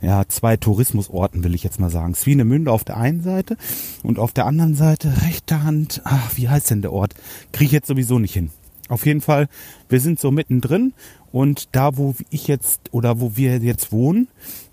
ja 0.00 0.24
zwei 0.28 0.56
Tourismusorten 0.56 1.44
will 1.44 1.54
ich 1.54 1.62
jetzt 1.62 1.80
mal 1.80 1.90
sagen. 1.90 2.14
Swinemünde 2.14 2.72
auf 2.72 2.84
der 2.84 2.96
einen 2.96 3.22
Seite 3.22 3.56
und 4.02 4.18
auf 4.18 4.32
der 4.32 4.46
anderen 4.46 4.74
Seite 4.74 5.22
rechter 5.22 5.62
Hand. 5.62 6.02
Ach, 6.04 6.36
wie 6.36 6.48
heißt 6.48 6.70
denn 6.70 6.82
der 6.82 6.92
Ort? 6.92 7.14
Kriege 7.52 7.66
ich 7.66 7.72
jetzt 7.72 7.88
sowieso 7.88 8.18
nicht 8.18 8.34
hin. 8.34 8.50
Auf 8.88 9.06
jeden 9.06 9.22
Fall, 9.22 9.48
wir 9.88 10.00
sind 10.00 10.20
so 10.20 10.30
mittendrin 10.30 10.92
und 11.32 11.68
da, 11.72 11.96
wo 11.96 12.14
ich 12.30 12.48
jetzt 12.48 12.92
oder 12.92 13.20
wo 13.20 13.36
wir 13.36 13.58
jetzt 13.58 13.92
wohnen, 13.92 14.28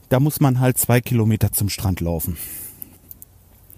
da 0.09 0.19
muss 0.19 0.41
man 0.41 0.59
halt 0.59 0.77
zwei 0.77 0.99
Kilometer 0.99 1.53
zum 1.53 1.69
Strand 1.69 2.01
laufen. 2.01 2.37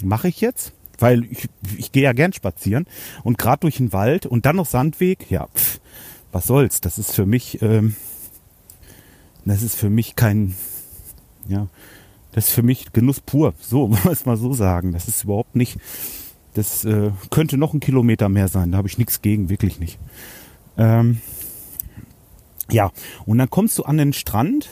Mache 0.03 0.27
ich 0.27 0.41
jetzt, 0.41 0.74
weil 0.98 1.25
ich, 1.25 1.48
ich 1.77 1.91
gehe 1.91 2.03
ja 2.03 2.13
gern 2.13 2.34
spazieren 2.34 2.88
und 3.24 3.38
gerade 3.38 3.60
durch 3.62 3.77
den 3.77 3.93
Wald 3.93 4.25
und 4.25 4.48
dann 4.48 4.55
noch 4.55 4.65
Sandweg, 4.65 5.29
ja, 5.29 5.48
pff, 5.53 5.79
was 6.33 6.47
soll's? 6.47 6.81
Das 6.81 6.97
ist 6.97 7.13
für 7.13 7.25
mich, 7.25 7.61
ähm, 7.61 7.95
das 9.45 9.61
ist 9.61 9.75
für 9.75 9.89
mich 9.89 10.15
kein, 10.15 10.55
ja, 11.47 11.67
das 12.33 12.47
ist 12.47 12.53
für 12.53 12.63
mich 12.63 12.91
Genuss 12.91 13.21
pur. 13.21 13.53
So, 13.59 13.81
wollen 13.91 14.03
wir 14.03 14.11
es 14.11 14.25
mal 14.25 14.37
so 14.37 14.53
sagen. 14.53 14.91
Das 14.91 15.07
ist 15.07 15.23
überhaupt 15.23 15.55
nicht, 15.55 15.77
das 16.55 16.83
äh, 16.83 17.11
könnte 17.29 17.57
noch 17.57 17.73
ein 17.73 17.79
Kilometer 17.79 18.27
mehr 18.29 18.47
sein. 18.47 18.71
Da 18.71 18.79
habe 18.79 18.87
ich 18.87 18.97
nichts 18.97 19.21
gegen, 19.21 19.49
wirklich 19.49 19.79
nicht. 19.79 19.99
Ähm, 20.77 21.21
ja, 22.71 22.91
und 23.25 23.37
dann 23.37 23.49
kommst 23.49 23.77
du 23.77 23.83
an 23.83 23.97
den 23.97 24.13
Strand, 24.13 24.69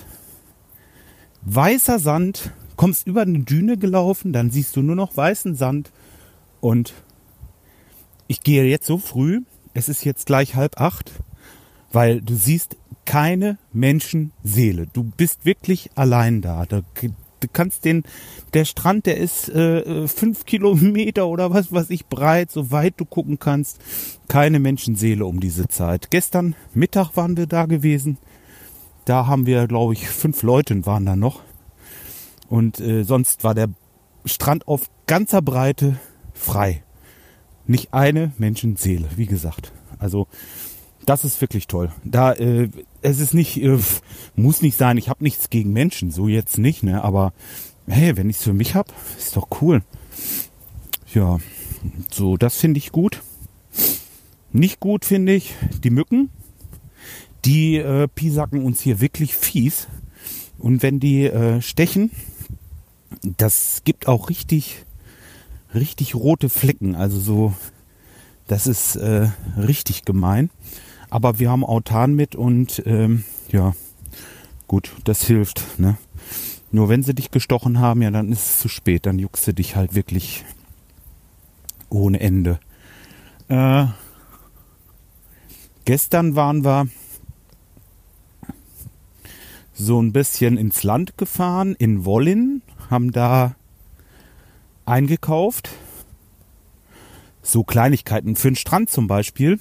weißer 1.44 2.00
Sand, 2.00 2.52
kommst 2.76 3.06
über 3.06 3.22
eine 3.22 3.40
Düne 3.40 3.78
gelaufen, 3.78 4.34
dann 4.34 4.50
siehst 4.50 4.76
du 4.76 4.82
nur 4.82 4.96
noch 4.96 5.16
weißen 5.16 5.56
Sand 5.56 5.92
und 6.62 6.94
ich 8.28 8.42
gehe 8.42 8.64
jetzt 8.64 8.88
so 8.88 8.98
früh, 8.98 9.42
es 9.76 9.90
ist 9.90 10.04
jetzt 10.04 10.26
gleich 10.26 10.56
halb 10.56 10.80
acht, 10.80 11.12
weil 11.92 12.22
du 12.22 12.36
siehst 12.36 12.78
keine 13.06 13.58
Menschenseele. 13.74 14.88
Du 14.92 15.04
bist 15.04 15.46
wirklich 15.46 15.90
allein 15.96 16.42
da. 16.42 16.66
da 16.66 16.82
du 17.42 17.48
kannst 17.52 17.86
den, 17.86 18.04
der 18.54 18.66
Strand, 18.66 19.06
der 19.06 19.18
ist 19.18 19.50
äh, 19.50 20.08
fünf 20.08 20.46
Kilometer 20.46 21.28
oder 21.28 21.54
was 21.54 21.72
weiß 21.72 21.90
ich 21.90 22.06
breit, 22.06 22.52
so 22.52 22.72
weit 22.72 22.96
du 22.98 23.06
gucken 23.06 23.40
kannst. 23.40 23.80
Keine 24.28 24.60
Menschenseele 24.60 25.26
um 25.26 25.40
diese 25.40 25.68
Zeit. 25.68 26.12
Gestern 26.12 26.56
Mittag 26.74 27.16
waren 27.16 27.38
wir 27.38 27.48
da 27.48 27.66
gewesen. 27.66 28.18
Da 29.06 29.26
haben 29.26 29.46
wir, 29.46 29.68
glaube 29.68 29.94
ich, 29.94 30.08
fünf 30.08 30.44
Leute 30.44 30.86
waren 30.86 31.06
da 31.06 31.16
noch. 31.16 31.42
Und 32.48 32.80
äh, 32.80 33.04
sonst 33.04 33.44
war 33.44 33.56
der 33.56 33.70
Strand 34.26 34.68
auf 34.68 34.90
ganzer 35.08 35.42
Breite 35.42 35.98
frei. 36.34 36.84
Nicht 37.66 37.94
eine 37.94 38.32
Menschenseele, 38.38 39.08
wie 39.16 39.26
gesagt. 39.26 39.72
Also 39.98 40.28
das 41.06 41.24
ist 41.24 41.42
wirklich 41.42 41.68
toll. 41.68 41.92
Da 42.04 42.34
äh, 42.34 42.70
es 43.02 43.20
ist 43.20 43.34
nicht 43.34 43.62
äh, 43.62 43.78
muss 44.36 44.62
nicht 44.62 44.78
sein. 44.78 44.98
Ich 44.98 45.10
habe 45.10 45.24
nichts 45.24 45.50
gegen 45.50 45.74
Menschen, 45.74 46.12
so 46.12 46.28
jetzt 46.28 46.58
nicht, 46.58 46.84
ne? 46.84 47.04
Aber 47.04 47.34
hey, 47.88 48.16
wenn 48.18 48.30
ich 48.30 48.38
es 48.38 48.44
für 48.44 48.54
mich 48.54 48.76
hab, 48.76 48.94
ist 49.18 49.36
doch 49.36 49.48
cool. 49.62 49.82
Ja, 51.14 51.40
so 52.12 52.38
das 52.38 52.58
finde 52.58 52.78
ich 52.78 52.92
gut. 52.92 53.22
Nicht 54.54 54.80
gut 54.80 55.06
finde 55.06 55.34
ich 55.34 55.56
die 55.84 55.90
Mücken. 55.90 56.30
Die 57.46 57.78
äh, 57.78 58.08
pisacken 58.08 58.64
uns 58.64 58.82
hier 58.82 59.00
wirklich 59.02 59.36
fies. 59.36 59.88
Und 60.58 60.84
wenn 60.84 61.00
die 61.00 61.26
äh, 61.26 61.62
stechen, 61.62 62.12
das 63.24 63.82
gibt 63.84 64.08
auch 64.08 64.30
richtig, 64.30 64.86
richtig 65.74 66.14
rote 66.14 66.50
Flecken. 66.50 66.96
Also 66.96 67.20
so, 67.20 67.54
das 68.48 68.68
ist 68.68 68.96
äh, 68.96 69.30
richtig 69.58 70.06
gemein. 70.06 70.50
Aber 71.12 71.40
wir 71.40 71.52
haben 71.52 71.66
Autan 71.66 72.14
mit 72.14 72.36
und 72.36 72.82
ähm, 72.86 73.26
ja, 73.50 73.76
gut, 74.68 74.96
das 75.04 75.24
hilft. 75.24 75.78
Ne? 75.78 75.98
Nur 76.72 76.88
wenn 76.88 77.04
sie 77.04 77.14
dich 77.14 77.32
gestochen 77.32 77.80
haben, 77.80 78.02
ja, 78.02 78.12
dann 78.12 78.32
ist 78.32 78.46
es 78.46 78.60
zu 78.60 78.70
spät. 78.70 79.06
Dann 79.06 79.20
juckst 79.20 79.46
du 79.46 79.54
dich 79.54 79.76
halt 79.76 79.94
wirklich 79.94 80.46
ohne 81.90 82.22
Ende. 82.22 82.62
Äh, 83.50 83.88
gestern 85.84 86.36
waren 86.36 86.64
wir 86.64 86.88
so 89.74 90.02
ein 90.02 90.14
bisschen 90.14 90.58
ins 90.58 90.84
Land 90.84 91.18
gefahren, 91.18 91.76
in 91.78 92.06
Wollin, 92.06 92.62
haben 92.90 93.12
da 93.12 93.56
eingekauft. 94.86 95.72
So 97.42 97.66
Kleinigkeiten 97.66 98.38
für 98.38 98.50
den 98.50 98.56
Strand 98.56 98.90
zum 98.90 99.08
Beispiel 99.08 99.60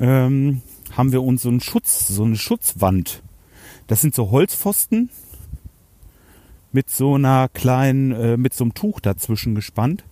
ähm, 0.00 0.62
haben 0.96 1.12
wir 1.12 1.22
uns 1.22 1.42
so 1.42 1.48
einen 1.48 1.60
Schutz, 1.60 2.08
so 2.08 2.24
eine 2.24 2.36
Schutzwand. 2.36 3.22
Das 3.86 4.00
sind 4.00 4.14
so 4.14 4.30
Holzpfosten 4.30 5.10
mit 6.72 6.90
so 6.90 7.14
einer 7.14 7.48
kleinen, 7.48 8.12
äh, 8.12 8.36
mit 8.36 8.54
so 8.54 8.64
einem 8.64 8.74
Tuch 8.74 9.00
dazwischen 9.00 9.54
gespannt. 9.54 10.04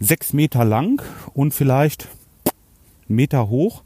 Sechs 0.00 0.32
Meter 0.32 0.64
lang 0.64 1.02
und 1.32 1.54
vielleicht 1.54 2.08
einen 3.08 3.16
Meter 3.16 3.48
hoch. 3.48 3.82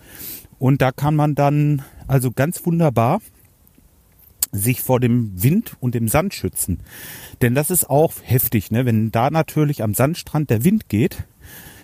Und 0.59 0.83
da 0.83 0.93
kann 0.93 1.17
man 1.17 1.35
dann 1.35 1.83
also 2.07 2.31
ganz 2.31 2.65
wunderbar 2.67 3.21
sich 4.51 4.81
vor 4.81 4.99
dem 4.99 5.43
Wind 5.43 5.77
und 5.81 5.95
dem 5.95 6.09
Sand 6.09 6.35
schützen. 6.35 6.81
Denn 7.43 7.55
das 7.55 7.71
ist 7.71 7.89
auch 7.89 8.15
heftig, 8.23 8.71
ne? 8.71 8.87
Wenn 8.87 9.11
da 9.11 9.31
natürlich 9.31 9.83
am 9.83 9.95
Sandstrand 9.95 10.51
der 10.51 10.65
Wind 10.65 10.89
geht, 10.89 11.25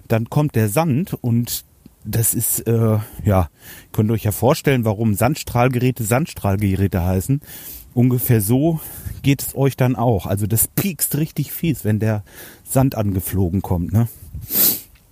dann 0.09 0.31
kommt 0.31 0.55
der 0.55 0.69
Sand 0.69 1.15
und 1.21 1.65
das 2.05 2.35
ist, 2.35 2.61
äh, 2.67 2.99
ja, 3.25 3.49
könnt 3.93 4.11
ihr 4.11 4.15
euch 4.15 4.25
ja 4.25 4.33
vorstellen, 4.33 4.85
warum 4.85 5.15
Sandstrahlgeräte 5.15 6.05
Sandstrahlgeräte 6.05 7.03
heißen. 7.03 7.41
Ungefähr 7.95 8.41
so 8.41 8.81
geht 9.23 9.43
es 9.43 9.57
euch 9.57 9.77
dann 9.77 9.97
auch. 9.97 10.27
Also 10.27 10.47
das 10.47 10.69
piekst 10.69 11.17
richtig 11.17 11.53
fies, 11.53 11.85
wenn 11.85 12.01
der 12.01 12.23
Sand 12.65 12.97
angeflogen 12.97 13.63
kommt. 13.63 13.93
Ne? 13.93 14.09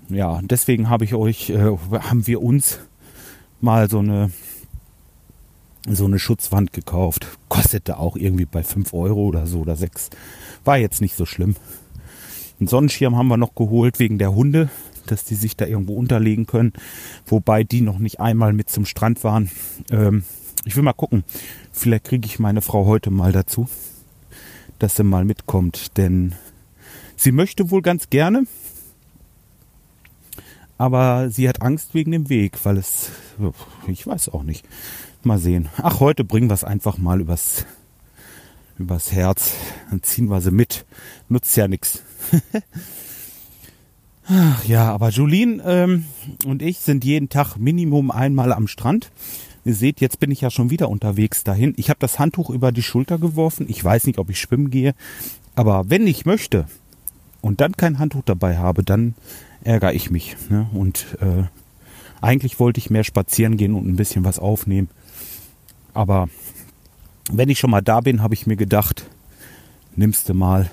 Ja, 0.08 0.40
deswegen 0.42 0.90
habe 0.90 1.04
ich 1.04 1.14
euch, 1.14 1.50
äh, 1.50 1.76
haben 1.92 2.26
wir 2.26 2.42
uns 2.42 2.80
mal 3.60 3.88
so 3.88 4.00
eine 4.00 4.30
so 5.88 6.04
eine 6.04 6.20
Schutzwand 6.20 6.72
gekauft. 6.72 7.26
Kostete 7.48 7.98
auch 7.98 8.14
irgendwie 8.16 8.44
bei 8.44 8.62
5 8.62 8.94
Euro 8.94 9.22
oder 9.24 9.48
so 9.48 9.60
oder 9.60 9.74
6. 9.74 10.10
War 10.64 10.78
jetzt 10.78 11.00
nicht 11.00 11.16
so 11.16 11.26
schlimm. 11.26 11.56
Einen 12.60 12.68
Sonnenschirm 12.68 13.16
haben 13.16 13.26
wir 13.26 13.36
noch 13.36 13.56
geholt 13.56 13.98
wegen 13.98 14.18
der 14.18 14.32
Hunde 14.32 14.70
dass 15.06 15.24
die 15.24 15.34
sich 15.34 15.56
da 15.56 15.66
irgendwo 15.66 15.94
unterlegen 15.94 16.46
können, 16.46 16.72
wobei 17.26 17.64
die 17.64 17.80
noch 17.80 17.98
nicht 17.98 18.20
einmal 18.20 18.52
mit 18.52 18.68
zum 18.68 18.84
Strand 18.84 19.24
waren. 19.24 19.50
Ähm, 19.90 20.24
ich 20.64 20.76
will 20.76 20.82
mal 20.82 20.92
gucken, 20.92 21.24
vielleicht 21.72 22.04
kriege 22.04 22.26
ich 22.26 22.38
meine 22.38 22.62
Frau 22.62 22.86
heute 22.86 23.10
mal 23.10 23.32
dazu, 23.32 23.68
dass 24.78 24.96
sie 24.96 25.04
mal 25.04 25.24
mitkommt, 25.24 25.96
denn 25.96 26.34
sie 27.16 27.32
möchte 27.32 27.70
wohl 27.70 27.82
ganz 27.82 28.10
gerne, 28.10 28.44
aber 30.82 31.30
sie 31.30 31.48
hat 31.48 31.62
Angst 31.62 31.94
wegen 31.94 32.10
dem 32.10 32.28
Weg, 32.28 32.64
weil 32.64 32.76
es, 32.76 33.10
ich 33.86 34.04
weiß 34.04 34.30
auch 34.30 34.42
nicht. 34.42 34.66
Mal 35.22 35.38
sehen. 35.38 35.68
Ach, 35.80 36.00
heute 36.00 36.24
bringen 36.24 36.50
wir 36.50 36.54
es 36.54 36.64
einfach 36.64 36.98
mal 36.98 37.20
übers, 37.20 37.64
übers 38.76 39.12
Herz. 39.12 39.52
Dann 39.88 40.02
ziehen 40.02 40.26
wir 40.26 40.40
sie 40.40 40.50
mit. 40.50 40.84
Nutzt 41.28 41.56
ja 41.56 41.68
nichts. 41.68 42.02
Ach 44.34 44.64
ja, 44.64 44.90
aber 44.90 45.10
Julien 45.10 45.60
ähm, 45.62 46.06
und 46.46 46.62
ich 46.62 46.78
sind 46.78 47.04
jeden 47.04 47.28
Tag 47.28 47.56
Minimum 47.56 48.10
einmal 48.10 48.54
am 48.54 48.66
Strand. 48.66 49.10
Ihr 49.66 49.74
seht, 49.74 50.00
jetzt 50.00 50.20
bin 50.20 50.30
ich 50.30 50.40
ja 50.40 50.50
schon 50.50 50.70
wieder 50.70 50.88
unterwegs 50.88 51.44
dahin. 51.44 51.74
Ich 51.76 51.90
habe 51.90 52.00
das 52.00 52.18
Handtuch 52.18 52.48
über 52.48 52.72
die 52.72 52.82
Schulter 52.82 53.18
geworfen. 53.18 53.66
Ich 53.68 53.84
weiß 53.84 54.06
nicht, 54.06 54.18
ob 54.18 54.30
ich 54.30 54.40
schwimmen 54.40 54.70
gehe. 54.70 54.94
Aber 55.54 55.90
wenn 55.90 56.06
ich 56.06 56.24
möchte, 56.24 56.66
und 57.42 57.60
dann 57.60 57.76
kein 57.76 57.98
Handtuch 57.98 58.22
dabei 58.24 58.56
habe, 58.56 58.82
dann 58.82 59.14
ärgere 59.64 59.92
ich 59.92 60.10
mich. 60.10 60.36
Ne? 60.48 60.66
Und 60.72 61.18
äh, 61.20 61.44
eigentlich 62.22 62.58
wollte 62.58 62.78
ich 62.78 62.88
mehr 62.88 63.04
spazieren 63.04 63.58
gehen 63.58 63.74
und 63.74 63.86
ein 63.86 63.96
bisschen 63.96 64.24
was 64.24 64.38
aufnehmen. 64.38 64.88
Aber 65.92 66.30
wenn 67.30 67.50
ich 67.50 67.58
schon 67.58 67.70
mal 67.70 67.82
da 67.82 68.00
bin, 68.00 68.22
habe 68.22 68.32
ich 68.32 68.46
mir 68.46 68.56
gedacht, 68.56 69.04
nimmst 69.94 70.30
du 70.30 70.34
mal 70.34 70.70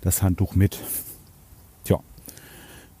das 0.00 0.22
Handtuch 0.22 0.56
mit. 0.56 0.80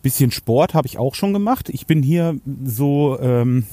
Bisschen 0.02 0.30
Sport 0.30 0.74
habe 0.74 0.86
ich 0.86 0.98
auch 0.98 1.14
schon 1.14 1.32
gemacht. 1.32 1.68
Ich 1.70 1.86
bin 1.86 2.02
hier 2.02 2.38
so 2.64 3.18
ähm, 3.20 3.66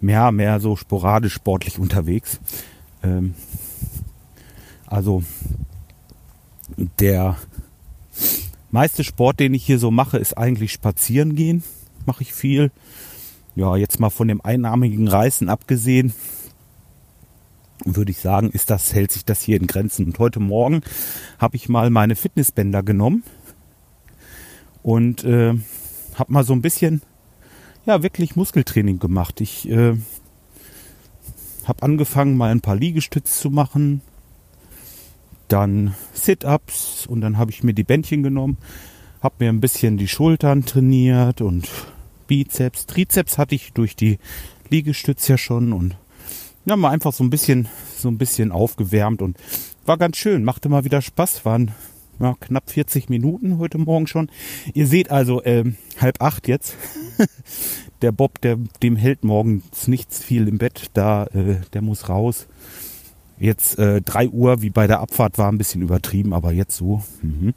mehr, 0.00 0.32
mehr 0.32 0.60
so 0.60 0.76
sporadisch 0.76 1.34
sportlich 1.34 1.78
unterwegs. 1.78 2.40
Ähm, 3.02 3.34
also 4.86 5.22
der 7.00 7.36
meiste 8.70 9.04
Sport, 9.04 9.40
den 9.40 9.54
ich 9.54 9.64
hier 9.64 9.78
so 9.78 9.90
mache, 9.90 10.18
ist 10.18 10.36
eigentlich 10.36 10.72
spazieren 10.72 11.34
gehen. 11.34 11.62
Mache 12.04 12.22
ich 12.22 12.32
viel. 12.32 12.70
Ja, 13.54 13.76
jetzt 13.76 14.00
mal 14.00 14.10
von 14.10 14.28
dem 14.28 14.40
einarmigen 14.42 15.08
Reißen 15.08 15.48
abgesehen, 15.48 16.12
würde 17.84 18.10
ich 18.10 18.18
sagen, 18.18 18.50
ist 18.50 18.70
das, 18.70 18.92
hält 18.92 19.12
sich 19.12 19.24
das 19.24 19.40
hier 19.40 19.56
in 19.56 19.66
Grenzen. 19.66 20.06
Und 20.06 20.18
heute 20.18 20.40
Morgen 20.40 20.82
habe 21.38 21.56
ich 21.56 21.68
mal 21.68 21.90
meine 21.90 22.16
Fitnessbänder 22.16 22.82
genommen 22.82 23.22
und 24.86 25.24
äh, 25.24 25.52
habe 26.14 26.32
mal 26.32 26.44
so 26.44 26.52
ein 26.52 26.62
bisschen, 26.62 27.02
ja, 27.86 28.04
wirklich 28.04 28.36
Muskeltraining 28.36 29.00
gemacht. 29.00 29.40
Ich 29.40 29.68
äh, 29.68 29.96
habe 31.64 31.82
angefangen, 31.82 32.36
mal 32.36 32.52
ein 32.52 32.60
paar 32.60 32.76
Liegestütze 32.76 33.40
zu 33.40 33.50
machen, 33.50 34.00
dann 35.48 35.96
Sit-ups 36.12 37.04
und 37.04 37.20
dann 37.20 37.36
habe 37.36 37.50
ich 37.50 37.64
mir 37.64 37.74
die 37.74 37.82
Bändchen 37.82 38.22
genommen, 38.22 38.58
habe 39.20 39.34
mir 39.40 39.48
ein 39.48 39.60
bisschen 39.60 39.98
die 39.98 40.06
Schultern 40.06 40.64
trainiert 40.64 41.40
und 41.40 41.68
Bizeps, 42.28 42.86
Trizeps 42.86 43.38
hatte 43.38 43.56
ich 43.56 43.72
durch 43.72 43.96
die 43.96 44.20
Liegestütze 44.70 45.32
ja 45.32 45.38
schon 45.38 45.72
und 45.72 45.96
ja, 46.64 46.76
mal 46.76 46.90
einfach 46.90 47.12
so 47.12 47.24
ein 47.24 47.30
bisschen, 47.30 47.66
so 47.96 48.06
ein 48.06 48.18
bisschen 48.18 48.52
aufgewärmt 48.52 49.20
und 49.20 49.36
war 49.84 49.98
ganz 49.98 50.16
schön, 50.16 50.44
machte 50.44 50.68
mal 50.68 50.84
wieder 50.84 51.02
Spaß, 51.02 51.44
waren 51.44 51.72
ja, 52.18 52.34
knapp 52.40 52.70
40 52.70 53.08
Minuten 53.08 53.58
heute 53.58 53.78
Morgen 53.78 54.06
schon. 54.06 54.30
Ihr 54.74 54.86
seht 54.86 55.10
also 55.10 55.42
äh, 55.42 55.64
halb 56.00 56.20
acht 56.20 56.48
jetzt. 56.48 56.76
der 58.02 58.12
Bob, 58.12 58.40
der, 58.40 58.58
dem 58.82 58.96
hält 58.96 59.24
morgens 59.24 59.88
nichts 59.88 60.22
viel 60.22 60.48
im 60.48 60.58
Bett, 60.58 60.90
da 60.94 61.24
äh, 61.26 61.56
der 61.72 61.82
muss 61.82 62.08
raus. 62.08 62.46
Jetzt 63.38 63.78
äh, 63.78 64.00
3 64.00 64.28
Uhr, 64.28 64.62
wie 64.62 64.70
bei 64.70 64.86
der 64.86 65.00
Abfahrt, 65.00 65.36
war 65.36 65.50
ein 65.50 65.58
bisschen 65.58 65.82
übertrieben, 65.82 66.32
aber 66.32 66.52
jetzt 66.52 66.76
so. 66.76 67.02
Mhm. 67.22 67.54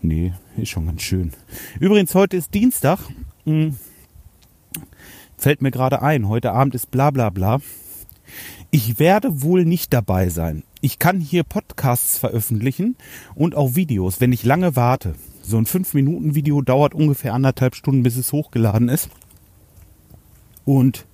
Nee, 0.00 0.32
ist 0.56 0.70
schon 0.70 0.86
ganz 0.86 1.02
schön. 1.02 1.32
Übrigens, 1.78 2.14
heute 2.14 2.36
ist 2.36 2.54
Dienstag. 2.54 2.98
Hm, 3.44 3.76
fällt 5.36 5.62
mir 5.62 5.70
gerade 5.70 6.02
ein, 6.02 6.28
heute 6.28 6.52
Abend 6.52 6.74
ist 6.74 6.90
bla 6.90 7.10
bla 7.10 7.30
bla. 7.30 7.60
Ich 8.70 8.98
werde 8.98 9.42
wohl 9.42 9.64
nicht 9.64 9.92
dabei 9.92 10.28
sein. 10.28 10.64
Ich 10.84 10.98
kann 10.98 11.20
hier 11.20 11.44
Podcasts 11.44 12.18
veröffentlichen 12.18 12.96
und 13.36 13.54
auch 13.54 13.76
Videos, 13.76 14.20
wenn 14.20 14.32
ich 14.32 14.42
lange 14.42 14.74
warte. 14.74 15.14
So 15.40 15.56
ein 15.56 15.64
5-Minuten-Video 15.64 16.60
dauert 16.60 16.92
ungefähr 16.92 17.34
anderthalb 17.34 17.76
Stunden, 17.76 18.02
bis 18.02 18.16
es 18.16 18.32
hochgeladen 18.32 18.88
ist. 18.88 19.08
Und 20.64 21.06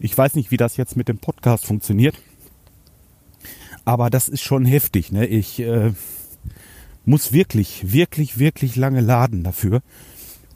ich 0.00 0.18
weiß 0.18 0.34
nicht, 0.34 0.50
wie 0.50 0.56
das 0.56 0.76
jetzt 0.76 0.96
mit 0.96 1.06
dem 1.06 1.18
Podcast 1.18 1.64
funktioniert. 1.64 2.20
Aber 3.84 4.10
das 4.10 4.28
ist 4.28 4.42
schon 4.42 4.64
heftig. 4.64 5.12
Ne? 5.12 5.26
Ich 5.26 5.60
äh, 5.60 5.92
muss 7.04 7.32
wirklich, 7.32 7.92
wirklich, 7.92 8.40
wirklich 8.40 8.74
lange 8.74 9.00
laden 9.00 9.44
dafür. 9.44 9.82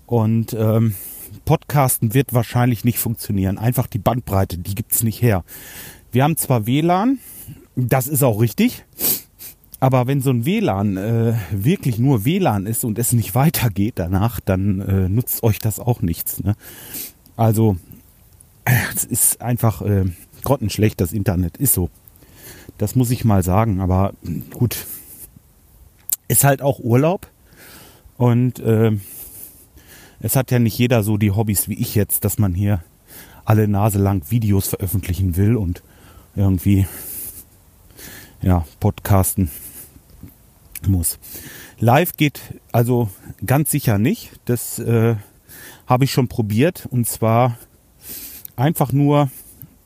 Und 0.05 0.53
ähm, 0.55 0.97
Podcasten 1.44 2.12
wird 2.12 2.35
wahrscheinlich 2.35 2.85
nicht 2.85 2.99
funktionieren. 2.99 3.57
Einfach 3.57 3.87
die 3.87 4.01
Bandbreite, 4.01 4.59
die 4.59 4.75
gibt's 4.75 5.05
nicht 5.05 5.23
her. 5.23 5.44
Wir 6.11 6.25
haben 6.25 6.37
zwar 6.37 6.66
WLAN, 6.66 7.21
das 7.87 8.09
ist 8.09 8.23
auch 8.23 8.41
richtig. 8.41 8.85
Aber 9.81 10.09
wenn 10.09 10.21
so 10.21 10.31
ein 10.31 10.45
WLAN 10.45 10.97
äh, 10.97 11.35
wirklich 11.53 11.99
nur 11.99 12.25
WLAN 12.25 12.67
ist 12.67 12.85
und 12.85 12.99
es 12.99 13.12
nicht 13.12 13.37
weitergeht 13.37 13.95
danach, 13.97 14.41
dann 14.41 14.81
äh, 14.81 15.09
nutzt 15.09 15.45
euch 15.45 15.61
das 15.61 15.79
auch 15.79 16.03
nichts. 16.03 16.43
Ne? 16.43 16.57
Also 17.37 17.77
es 18.95 19.05
ist 19.05 19.41
einfach 19.41 19.83
äh, 19.83 20.07
grottenschlecht, 20.43 21.01
das 21.01 21.12
Internet 21.12 21.57
ist 21.57 21.75
so. 21.75 21.91
Das 22.77 22.97
muss 22.97 23.11
ich 23.11 23.25
mal 23.25 23.45
sagen. 23.45 23.81
Aber 23.81 24.12
gut, 24.53 24.87
ist 26.27 26.43
halt 26.43 26.61
auch 26.61 26.81
Urlaub 26.81 27.29
und 28.17 28.59
äh, 28.59 28.93
es 30.19 30.35
hat 30.35 30.51
ja 30.51 30.59
nicht 30.59 30.77
jeder 30.77 31.05
so 31.05 31.17
die 31.17 31.31
Hobbys 31.31 31.69
wie 31.69 31.79
ich 31.79 31.95
jetzt, 31.95 32.25
dass 32.25 32.38
man 32.38 32.55
hier 32.55 32.83
alle 33.45 33.69
Nase 33.69 34.01
lang 34.01 34.23
Videos 34.31 34.67
veröffentlichen 34.67 35.37
will 35.37 35.57
und 35.57 35.85
irgendwie 36.35 36.87
ja, 38.42 38.64
podcasten 38.81 39.51
muss. 40.87 41.18
Live 41.79 42.16
geht 42.16 42.40
also 42.72 43.09
ganz 43.44 43.70
sicher 43.70 43.98
nicht. 43.98 44.33
Das 44.44 44.79
äh, 44.79 45.16
habe 45.87 46.05
ich 46.05 46.12
schon 46.12 46.29
probiert 46.29 46.87
und 46.90 47.07
zwar 47.07 47.59
einfach 48.57 48.92
nur 48.92 49.31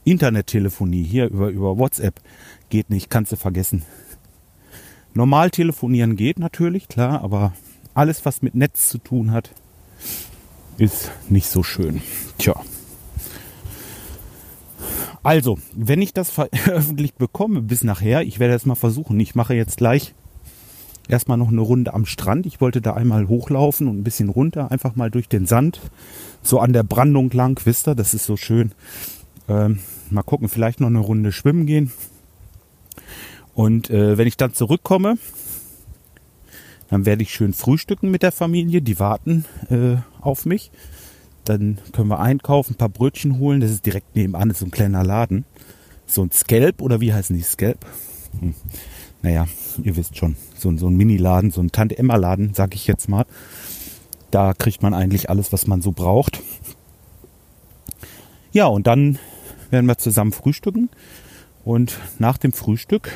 Internettelefonie 0.04 1.04
hier 1.04 1.26
über, 1.26 1.48
über 1.48 1.78
WhatsApp 1.78 2.20
geht 2.70 2.90
nicht, 2.90 3.10
kannst 3.10 3.32
du 3.32 3.36
vergessen. 3.36 3.84
Normal 5.14 5.50
telefonieren 5.50 6.16
geht 6.16 6.38
natürlich, 6.38 6.88
klar, 6.88 7.22
aber 7.22 7.52
alles, 7.94 8.24
was 8.24 8.40
mit 8.40 8.54
Netz 8.54 8.88
zu 8.88 8.98
tun 8.98 9.30
hat, 9.30 9.50
ist 10.78 11.10
nicht 11.28 11.48
so 11.48 11.62
schön. 11.62 12.00
Tja. 12.38 12.54
Also, 15.22 15.58
wenn 15.74 16.02
ich 16.02 16.12
das 16.12 16.30
veröffentlicht 16.32 17.18
bekomme 17.18 17.62
bis 17.62 17.84
nachher, 17.84 18.22
ich 18.22 18.38
werde 18.38 18.54
das 18.54 18.66
mal 18.66 18.74
versuchen. 18.74 19.18
Ich 19.20 19.34
mache 19.34 19.54
jetzt 19.54 19.76
gleich 19.76 20.14
erstmal 21.08 21.38
noch 21.38 21.48
eine 21.48 21.60
Runde 21.60 21.94
am 21.94 22.06
Strand. 22.06 22.46
Ich 22.46 22.60
wollte 22.60 22.80
da 22.80 22.94
einmal 22.94 23.28
hochlaufen 23.28 23.88
und 23.88 23.98
ein 23.98 24.04
bisschen 24.04 24.28
runter, 24.28 24.70
einfach 24.70 24.96
mal 24.96 25.10
durch 25.10 25.28
den 25.28 25.46
Sand, 25.46 25.80
so 26.42 26.58
an 26.58 26.72
der 26.72 26.82
Brandung 26.82 27.30
lang, 27.30 27.60
wisst 27.64 27.88
ihr, 27.88 27.94
das 27.94 28.14
ist 28.14 28.26
so 28.26 28.36
schön. 28.36 28.72
Ähm, 29.48 29.80
mal 30.10 30.22
gucken, 30.22 30.48
vielleicht 30.48 30.80
noch 30.80 30.88
eine 30.88 30.98
Runde 30.98 31.32
schwimmen 31.32 31.66
gehen. 31.66 31.92
Und 33.54 33.90
äh, 33.90 34.16
wenn 34.16 34.26
ich 34.26 34.36
dann 34.36 34.54
zurückkomme, 34.54 35.18
dann 36.88 37.06
werde 37.06 37.22
ich 37.22 37.32
schön 37.32 37.52
frühstücken 37.52 38.10
mit 38.10 38.22
der 38.22 38.32
Familie. 38.32 38.82
Die 38.82 38.98
warten 38.98 39.44
äh, 39.70 39.96
auf 40.20 40.46
mich. 40.46 40.70
Dann 41.44 41.78
können 41.92 42.08
wir 42.08 42.20
einkaufen, 42.20 42.74
ein 42.74 42.76
paar 42.76 42.88
Brötchen 42.88 43.38
holen. 43.38 43.60
Das 43.60 43.70
ist 43.70 43.84
direkt 43.84 44.14
nebenan, 44.14 44.48
das 44.48 44.56
ist 44.56 44.60
so 44.60 44.66
ein 44.66 44.70
kleiner 44.70 45.04
Laden. 45.04 45.44
So 46.06 46.22
ein 46.22 46.30
Scalp 46.30 46.82
oder 46.82 47.00
wie 47.00 47.12
heißen 47.12 47.36
die 47.36 47.42
Scalp? 47.42 47.84
Hm. 48.40 48.54
Naja, 49.22 49.46
ihr 49.82 49.96
wisst 49.96 50.16
schon, 50.16 50.36
so, 50.56 50.76
so 50.76 50.88
ein 50.88 50.96
Mini-Laden, 50.96 51.50
so 51.50 51.60
ein 51.60 51.70
Tante-Emma-Laden, 51.70 52.54
sag 52.54 52.74
ich 52.74 52.86
jetzt 52.86 53.08
mal. 53.08 53.24
Da 54.32 54.52
kriegt 54.54 54.82
man 54.82 54.94
eigentlich 54.94 55.30
alles, 55.30 55.52
was 55.52 55.66
man 55.66 55.80
so 55.80 55.92
braucht. 55.92 56.40
Ja, 58.52 58.66
und 58.66 58.86
dann 58.86 59.18
werden 59.70 59.86
wir 59.86 59.98
zusammen 59.98 60.32
frühstücken. 60.32 60.90
Und 61.64 61.98
nach 62.18 62.38
dem 62.38 62.52
Frühstück 62.52 63.12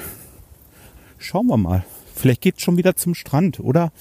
schauen 1.18 1.46
wir 1.48 1.56
mal. 1.56 1.84
Vielleicht 2.14 2.40
geht's 2.40 2.62
schon 2.62 2.76
wieder 2.76 2.96
zum 2.96 3.14
Strand 3.14 3.60
oder 3.60 3.92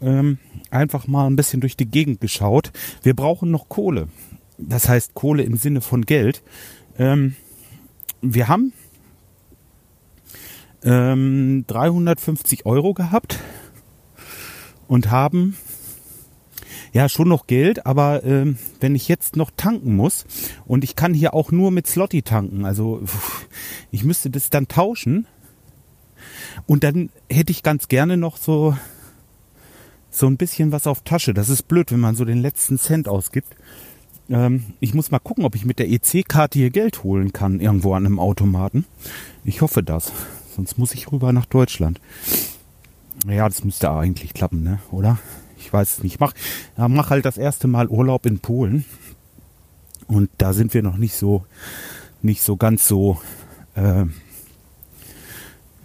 ähm, 0.00 0.38
einfach 0.70 1.06
mal 1.06 1.26
ein 1.26 1.36
bisschen 1.36 1.60
durch 1.60 1.76
die 1.76 1.90
Gegend 1.90 2.20
geschaut. 2.20 2.72
Wir 3.02 3.14
brauchen 3.14 3.50
noch 3.50 3.68
Kohle. 3.68 4.08
Das 4.58 4.88
heißt 4.88 5.14
Kohle 5.14 5.42
im 5.42 5.56
Sinne 5.56 5.80
von 5.80 6.04
Geld. 6.04 6.42
Ähm, 6.98 7.36
wir 8.20 8.48
haben 8.48 8.72
ähm, 10.84 11.64
350 11.66 12.66
Euro 12.66 12.94
gehabt 12.94 13.38
und 14.88 15.10
haben 15.10 15.56
ja 16.92 17.08
schon 17.08 17.28
noch 17.28 17.46
Geld, 17.46 17.86
aber 17.86 18.24
ähm, 18.24 18.58
wenn 18.80 18.94
ich 18.94 19.08
jetzt 19.08 19.36
noch 19.36 19.50
tanken 19.56 19.94
muss 19.94 20.24
und 20.66 20.84
ich 20.84 20.96
kann 20.96 21.14
hier 21.14 21.34
auch 21.34 21.52
nur 21.52 21.70
mit 21.70 21.86
Slotty 21.86 22.22
tanken, 22.22 22.64
also 22.64 23.02
ich 23.90 24.04
müsste 24.04 24.30
das 24.30 24.50
dann 24.50 24.68
tauschen 24.68 25.26
und 26.66 26.84
dann 26.84 27.10
hätte 27.30 27.52
ich 27.52 27.62
ganz 27.62 27.88
gerne 27.88 28.16
noch 28.16 28.36
so 28.36 28.76
so 30.10 30.26
ein 30.26 30.36
bisschen 30.36 30.72
was 30.72 30.86
auf 30.86 31.02
Tasche. 31.02 31.34
Das 31.34 31.48
ist 31.48 31.68
blöd, 31.68 31.92
wenn 31.92 32.00
man 32.00 32.16
so 32.16 32.24
den 32.24 32.42
letzten 32.42 32.78
Cent 32.78 33.08
ausgibt. 33.08 33.56
Ähm, 34.28 34.74
ich 34.80 34.94
muss 34.94 35.10
mal 35.10 35.18
gucken, 35.18 35.44
ob 35.44 35.54
ich 35.54 35.64
mit 35.64 35.78
der 35.78 35.90
EC-Karte 35.90 36.58
hier 36.58 36.70
Geld 36.70 37.04
holen 37.04 37.32
kann, 37.32 37.60
irgendwo 37.60 37.94
an 37.94 38.06
einem 38.06 38.18
Automaten. 38.18 38.84
Ich 39.44 39.60
hoffe 39.60 39.82
das. 39.82 40.12
Sonst 40.54 40.78
muss 40.78 40.94
ich 40.94 41.10
rüber 41.10 41.32
nach 41.32 41.46
Deutschland. 41.46 42.00
Ja, 43.26 43.48
das 43.48 43.64
müsste 43.64 43.90
eigentlich 43.90 44.34
klappen, 44.34 44.62
ne? 44.62 44.80
Oder? 44.90 45.18
Ich 45.58 45.72
weiß 45.72 45.98
es 45.98 46.02
nicht. 46.02 46.14
Ich 46.14 46.20
mach, 46.20 46.32
ja, 46.76 46.88
mach 46.88 47.10
halt 47.10 47.24
das 47.24 47.38
erste 47.38 47.68
Mal 47.68 47.88
Urlaub 47.88 48.26
in 48.26 48.40
Polen. 48.40 48.84
Und 50.06 50.30
da 50.38 50.52
sind 50.52 50.74
wir 50.74 50.82
noch 50.82 50.96
nicht 50.96 51.14
so, 51.14 51.44
nicht 52.22 52.42
so 52.42 52.56
ganz 52.56 52.88
so, 52.88 53.20
äh, 53.74 54.06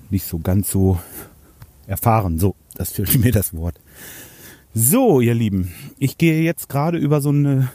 nicht 0.10 0.26
so 0.26 0.40
ganz 0.40 0.72
so 0.72 1.00
erfahren. 1.88 2.40
So, 2.40 2.56
das 2.76 2.92
fehlt 2.92 3.20
mir 3.20 3.32
das 3.32 3.54
Wort. 3.54 3.80
So, 4.73 5.21
ihr 5.21 5.34
Lieben, 5.34 5.73
ich 5.99 6.17
gehe 6.17 6.41
jetzt 6.41 6.67
gerade 6.67 6.97
über 6.97 7.21
so 7.21 7.29
eine, 7.29 7.71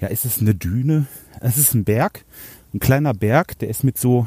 ja, 0.00 0.08
ist 0.08 0.24
es 0.24 0.40
eine 0.40 0.54
Düne? 0.54 1.06
Es 1.40 1.56
ist 1.56 1.74
ein 1.74 1.84
Berg, 1.84 2.24
ein 2.74 2.80
kleiner 2.80 3.14
Berg, 3.14 3.58
der 3.58 3.68
ist 3.68 3.84
mit 3.84 3.96
so, 3.96 4.26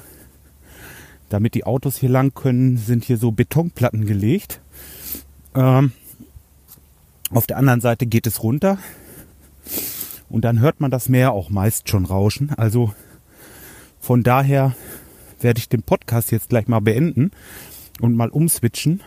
damit 1.30 1.54
die 1.54 1.64
Autos 1.64 1.98
hier 1.98 2.10
lang 2.10 2.34
können, 2.34 2.78
sind 2.78 3.04
hier 3.04 3.18
so 3.18 3.32
Betonplatten 3.32 4.06
gelegt. 4.06 4.60
Ähm, 5.54 5.92
auf 7.30 7.48
der 7.48 7.58
anderen 7.58 7.82
Seite 7.82 8.06
geht 8.06 8.28
es 8.28 8.44
runter 8.44 8.78
und 10.30 10.44
dann 10.44 10.60
hört 10.60 10.80
man 10.80 10.92
das 10.92 11.10
Meer 11.10 11.32
auch 11.32 11.50
meist 11.50 11.90
schon 11.90 12.06
rauschen. 12.06 12.52
Also 12.58 12.94
von 14.00 14.24
daher 14.24 14.76
werde 15.40 15.60
ich 15.60 15.70
den 15.70 15.84
Podcast 15.84 16.32
jetzt 16.32 16.50
gleich 16.50 16.68
mal 16.68 16.82
beenden 16.82 17.32
und 18.00 18.16
mal 18.16 18.30
umswitchen 18.30 19.02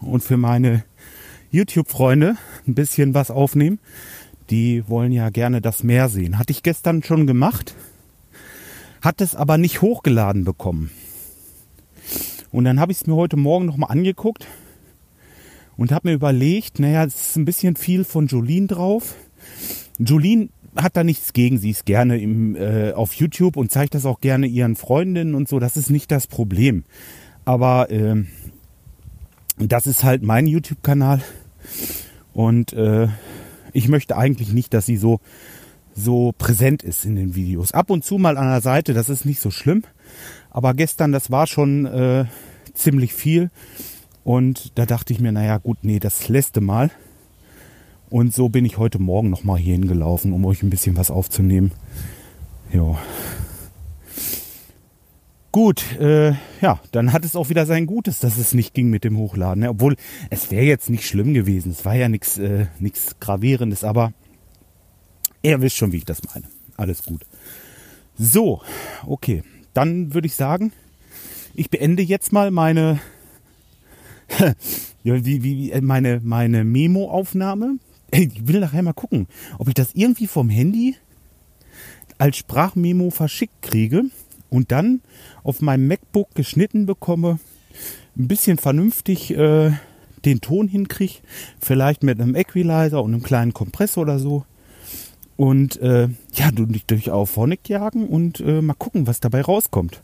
und 0.00 0.24
für 0.24 0.36
meine 0.36 0.84
YouTube-Freunde 1.50 2.36
ein 2.66 2.74
bisschen 2.74 3.14
was 3.14 3.30
aufnehmen. 3.30 3.78
Die 4.50 4.88
wollen 4.88 5.12
ja 5.12 5.30
gerne 5.30 5.60
das 5.60 5.82
Meer 5.82 6.08
sehen. 6.08 6.38
Hatte 6.38 6.52
ich 6.52 6.62
gestern 6.62 7.02
schon 7.02 7.26
gemacht, 7.26 7.74
hat 9.00 9.20
es 9.20 9.34
aber 9.36 9.58
nicht 9.58 9.82
hochgeladen 9.82 10.44
bekommen. 10.44 10.90
Und 12.50 12.64
dann 12.64 12.80
habe 12.80 12.92
ich 12.92 13.00
es 13.00 13.06
mir 13.06 13.14
heute 13.14 13.36
Morgen 13.36 13.66
nochmal 13.66 13.90
angeguckt 13.90 14.46
und 15.76 15.92
habe 15.92 16.08
mir 16.08 16.14
überlegt, 16.14 16.78
naja, 16.78 17.04
es 17.04 17.14
ist 17.14 17.36
ein 17.36 17.44
bisschen 17.44 17.76
viel 17.76 18.04
von 18.04 18.26
Jolene 18.26 18.66
drauf. 18.66 19.14
Jolene 19.98 20.48
hat 20.76 20.96
da 20.96 21.04
nichts 21.04 21.32
gegen, 21.32 21.58
sie 21.58 21.70
ist 21.70 21.86
gerne 21.86 22.20
im, 22.20 22.56
äh, 22.56 22.92
auf 22.92 23.14
YouTube 23.14 23.56
und 23.56 23.70
zeigt 23.70 23.94
das 23.94 24.04
auch 24.04 24.20
gerne 24.20 24.46
ihren 24.46 24.76
Freundinnen 24.76 25.34
und 25.34 25.48
so, 25.48 25.58
das 25.58 25.76
ist 25.76 25.90
nicht 25.90 26.10
das 26.10 26.26
Problem. 26.26 26.84
Aber 27.44 27.90
äh, 27.90 28.24
das 29.58 29.86
ist 29.86 30.04
halt 30.04 30.22
mein 30.22 30.46
YouTube-Kanal 30.46 31.22
und 32.32 32.72
äh, 32.72 33.08
ich 33.72 33.88
möchte 33.88 34.16
eigentlich 34.16 34.52
nicht, 34.52 34.74
dass 34.74 34.86
sie 34.86 34.96
so 34.96 35.20
so 35.94 36.32
präsent 36.36 36.82
ist 36.82 37.04
in 37.04 37.16
den 37.16 37.34
Videos. 37.34 37.72
Ab 37.72 37.90
und 37.90 38.04
zu 38.04 38.18
mal 38.18 38.36
an 38.36 38.48
der 38.48 38.60
Seite, 38.60 38.94
das 38.94 39.08
ist 39.08 39.24
nicht 39.24 39.40
so 39.40 39.50
schlimm. 39.50 39.82
Aber 40.50 40.74
gestern, 40.74 41.12
das 41.12 41.30
war 41.30 41.46
schon 41.46 41.86
äh, 41.86 42.24
ziemlich 42.74 43.12
viel. 43.12 43.50
Und 44.24 44.78
da 44.78 44.86
dachte 44.86 45.12
ich 45.12 45.20
mir, 45.20 45.32
naja 45.32 45.58
gut, 45.58 45.78
nee, 45.82 45.98
das 45.98 46.28
letzte 46.28 46.60
Mal. 46.60 46.90
Und 48.08 48.34
so 48.34 48.48
bin 48.48 48.64
ich 48.64 48.76
heute 48.76 48.98
Morgen 48.98 49.30
nochmal 49.30 49.58
hier 49.58 49.74
hingelaufen, 49.74 50.32
um 50.32 50.44
euch 50.44 50.62
ein 50.62 50.70
bisschen 50.70 50.96
was 50.96 51.10
aufzunehmen. 51.10 51.72
Ja. 52.72 52.98
Gut, 55.52 55.98
äh, 55.98 56.34
ja, 56.60 56.80
dann 56.92 57.12
hat 57.12 57.24
es 57.24 57.34
auch 57.34 57.48
wieder 57.48 57.66
sein 57.66 57.86
Gutes, 57.86 58.20
dass 58.20 58.38
es 58.38 58.54
nicht 58.54 58.72
ging 58.72 58.88
mit 58.88 59.02
dem 59.02 59.16
Hochladen. 59.16 59.62
Ne? 59.62 59.70
Obwohl, 59.70 59.96
es 60.30 60.50
wäre 60.50 60.64
jetzt 60.64 60.90
nicht 60.90 61.06
schlimm 61.06 61.34
gewesen. 61.34 61.72
Es 61.72 61.84
war 61.84 61.96
ja 61.96 62.08
nichts 62.08 62.38
äh, 62.38 62.66
nix 62.78 63.16
Gravierendes, 63.18 63.82
aber 63.82 64.12
ihr 65.42 65.60
wisst 65.60 65.76
schon, 65.76 65.92
wie 65.92 65.98
ich 65.98 66.04
das 66.04 66.22
meine. 66.32 66.46
Alles 66.76 67.04
gut. 67.04 67.26
So, 68.16 68.62
okay. 69.04 69.42
Dann 69.74 70.14
würde 70.14 70.26
ich 70.26 70.34
sagen, 70.34 70.72
ich 71.54 71.68
beende 71.70 72.02
jetzt 72.02 72.32
mal 72.32 72.50
meine, 72.50 73.00
wie, 75.02 75.42
wie, 75.42 75.72
äh, 75.72 75.80
meine, 75.80 76.20
meine 76.22 76.64
Memo-Aufnahme 76.64 77.78
ich 78.12 78.46
will 78.46 78.60
nachher 78.60 78.82
mal 78.82 78.92
gucken, 78.92 79.26
ob 79.58 79.68
ich 79.68 79.74
das 79.74 79.94
irgendwie 79.94 80.26
vom 80.26 80.48
Handy 80.48 80.96
als 82.18 82.36
Sprachmemo 82.36 83.10
verschickt 83.10 83.62
kriege 83.62 84.04
und 84.50 84.72
dann 84.72 85.00
auf 85.42 85.62
meinem 85.62 85.86
MacBook 85.86 86.34
geschnitten 86.34 86.86
bekomme, 86.86 87.38
ein 88.16 88.28
bisschen 88.28 88.58
vernünftig 88.58 89.30
äh, 89.36 89.72
den 90.24 90.40
Ton 90.40 90.68
hinkriege, 90.68 91.20
vielleicht 91.60 92.02
mit 92.02 92.20
einem 92.20 92.34
Equalizer 92.34 93.02
und 93.02 93.14
einem 93.14 93.22
kleinen 93.22 93.54
Kompressor 93.54 94.02
oder 94.02 94.18
so. 94.18 94.44
Und 95.36 95.80
äh, 95.80 96.08
ja, 96.34 96.50
durch, 96.52 96.84
durch 96.86 97.10
auf 97.10 97.30
Phonic 97.30 97.68
jagen 97.68 98.06
und 98.06 98.40
äh, 98.40 98.60
mal 98.60 98.74
gucken, 98.74 99.06
was 99.06 99.20
dabei 99.20 99.40
rauskommt. 99.40 100.02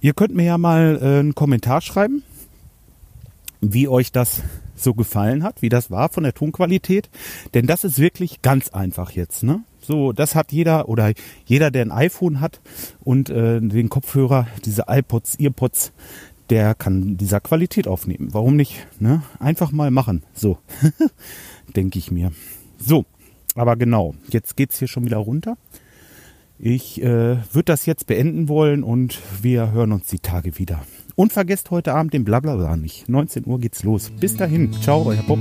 Ihr 0.00 0.14
könnt 0.14 0.34
mir 0.34 0.44
ja 0.44 0.58
mal 0.58 0.98
äh, 1.02 1.18
einen 1.18 1.34
Kommentar 1.34 1.82
schreiben, 1.82 2.22
wie 3.60 3.88
euch 3.88 4.12
das 4.12 4.42
so 4.76 4.94
gefallen 4.94 5.42
hat, 5.42 5.62
wie 5.62 5.68
das 5.68 5.90
war 5.90 6.08
von 6.08 6.24
der 6.24 6.34
Tonqualität. 6.34 7.10
Denn 7.52 7.66
das 7.66 7.84
ist 7.84 7.98
wirklich 7.98 8.42
ganz 8.42 8.70
einfach 8.70 9.10
jetzt. 9.10 9.42
Ne? 9.42 9.62
So, 9.86 10.12
das 10.12 10.34
hat 10.34 10.50
jeder 10.50 10.88
oder 10.88 11.12
jeder, 11.44 11.70
der 11.70 11.82
ein 11.82 11.92
iPhone 11.92 12.40
hat 12.40 12.60
und 13.02 13.28
äh, 13.28 13.60
den 13.60 13.90
Kopfhörer, 13.90 14.46
diese 14.64 14.84
iPods, 14.88 15.38
Earpods, 15.38 15.92
der 16.50 16.74
kann 16.74 17.16
dieser 17.16 17.40
Qualität 17.40 17.86
aufnehmen. 17.86 18.28
Warum 18.32 18.56
nicht? 18.56 18.86
Ne? 18.98 19.22
Einfach 19.38 19.72
mal 19.72 19.90
machen. 19.90 20.22
So, 20.32 20.58
denke 21.76 21.98
ich 21.98 22.10
mir. 22.10 22.32
So, 22.78 23.04
aber 23.54 23.76
genau, 23.76 24.14
jetzt 24.28 24.56
geht's 24.56 24.78
hier 24.78 24.88
schon 24.88 25.04
wieder 25.04 25.18
runter. 25.18 25.56
Ich 26.58 27.02
äh, 27.02 27.36
würde 27.52 27.64
das 27.64 27.84
jetzt 27.84 28.06
beenden 28.06 28.48
wollen 28.48 28.84
und 28.84 29.20
wir 29.42 29.72
hören 29.72 29.92
uns 29.92 30.06
die 30.06 30.20
Tage 30.20 30.58
wieder. 30.58 30.82
Und 31.16 31.32
vergesst 31.32 31.70
heute 31.70 31.94
Abend 31.94 32.14
den 32.14 32.24
Blablabla 32.24 32.76
nicht. 32.76 33.08
19 33.08 33.46
Uhr 33.46 33.60
geht's 33.60 33.82
los. 33.82 34.10
Bis 34.18 34.36
dahin. 34.36 34.72
Ciao, 34.80 35.04
euer 35.04 35.22
Bob. 35.22 35.40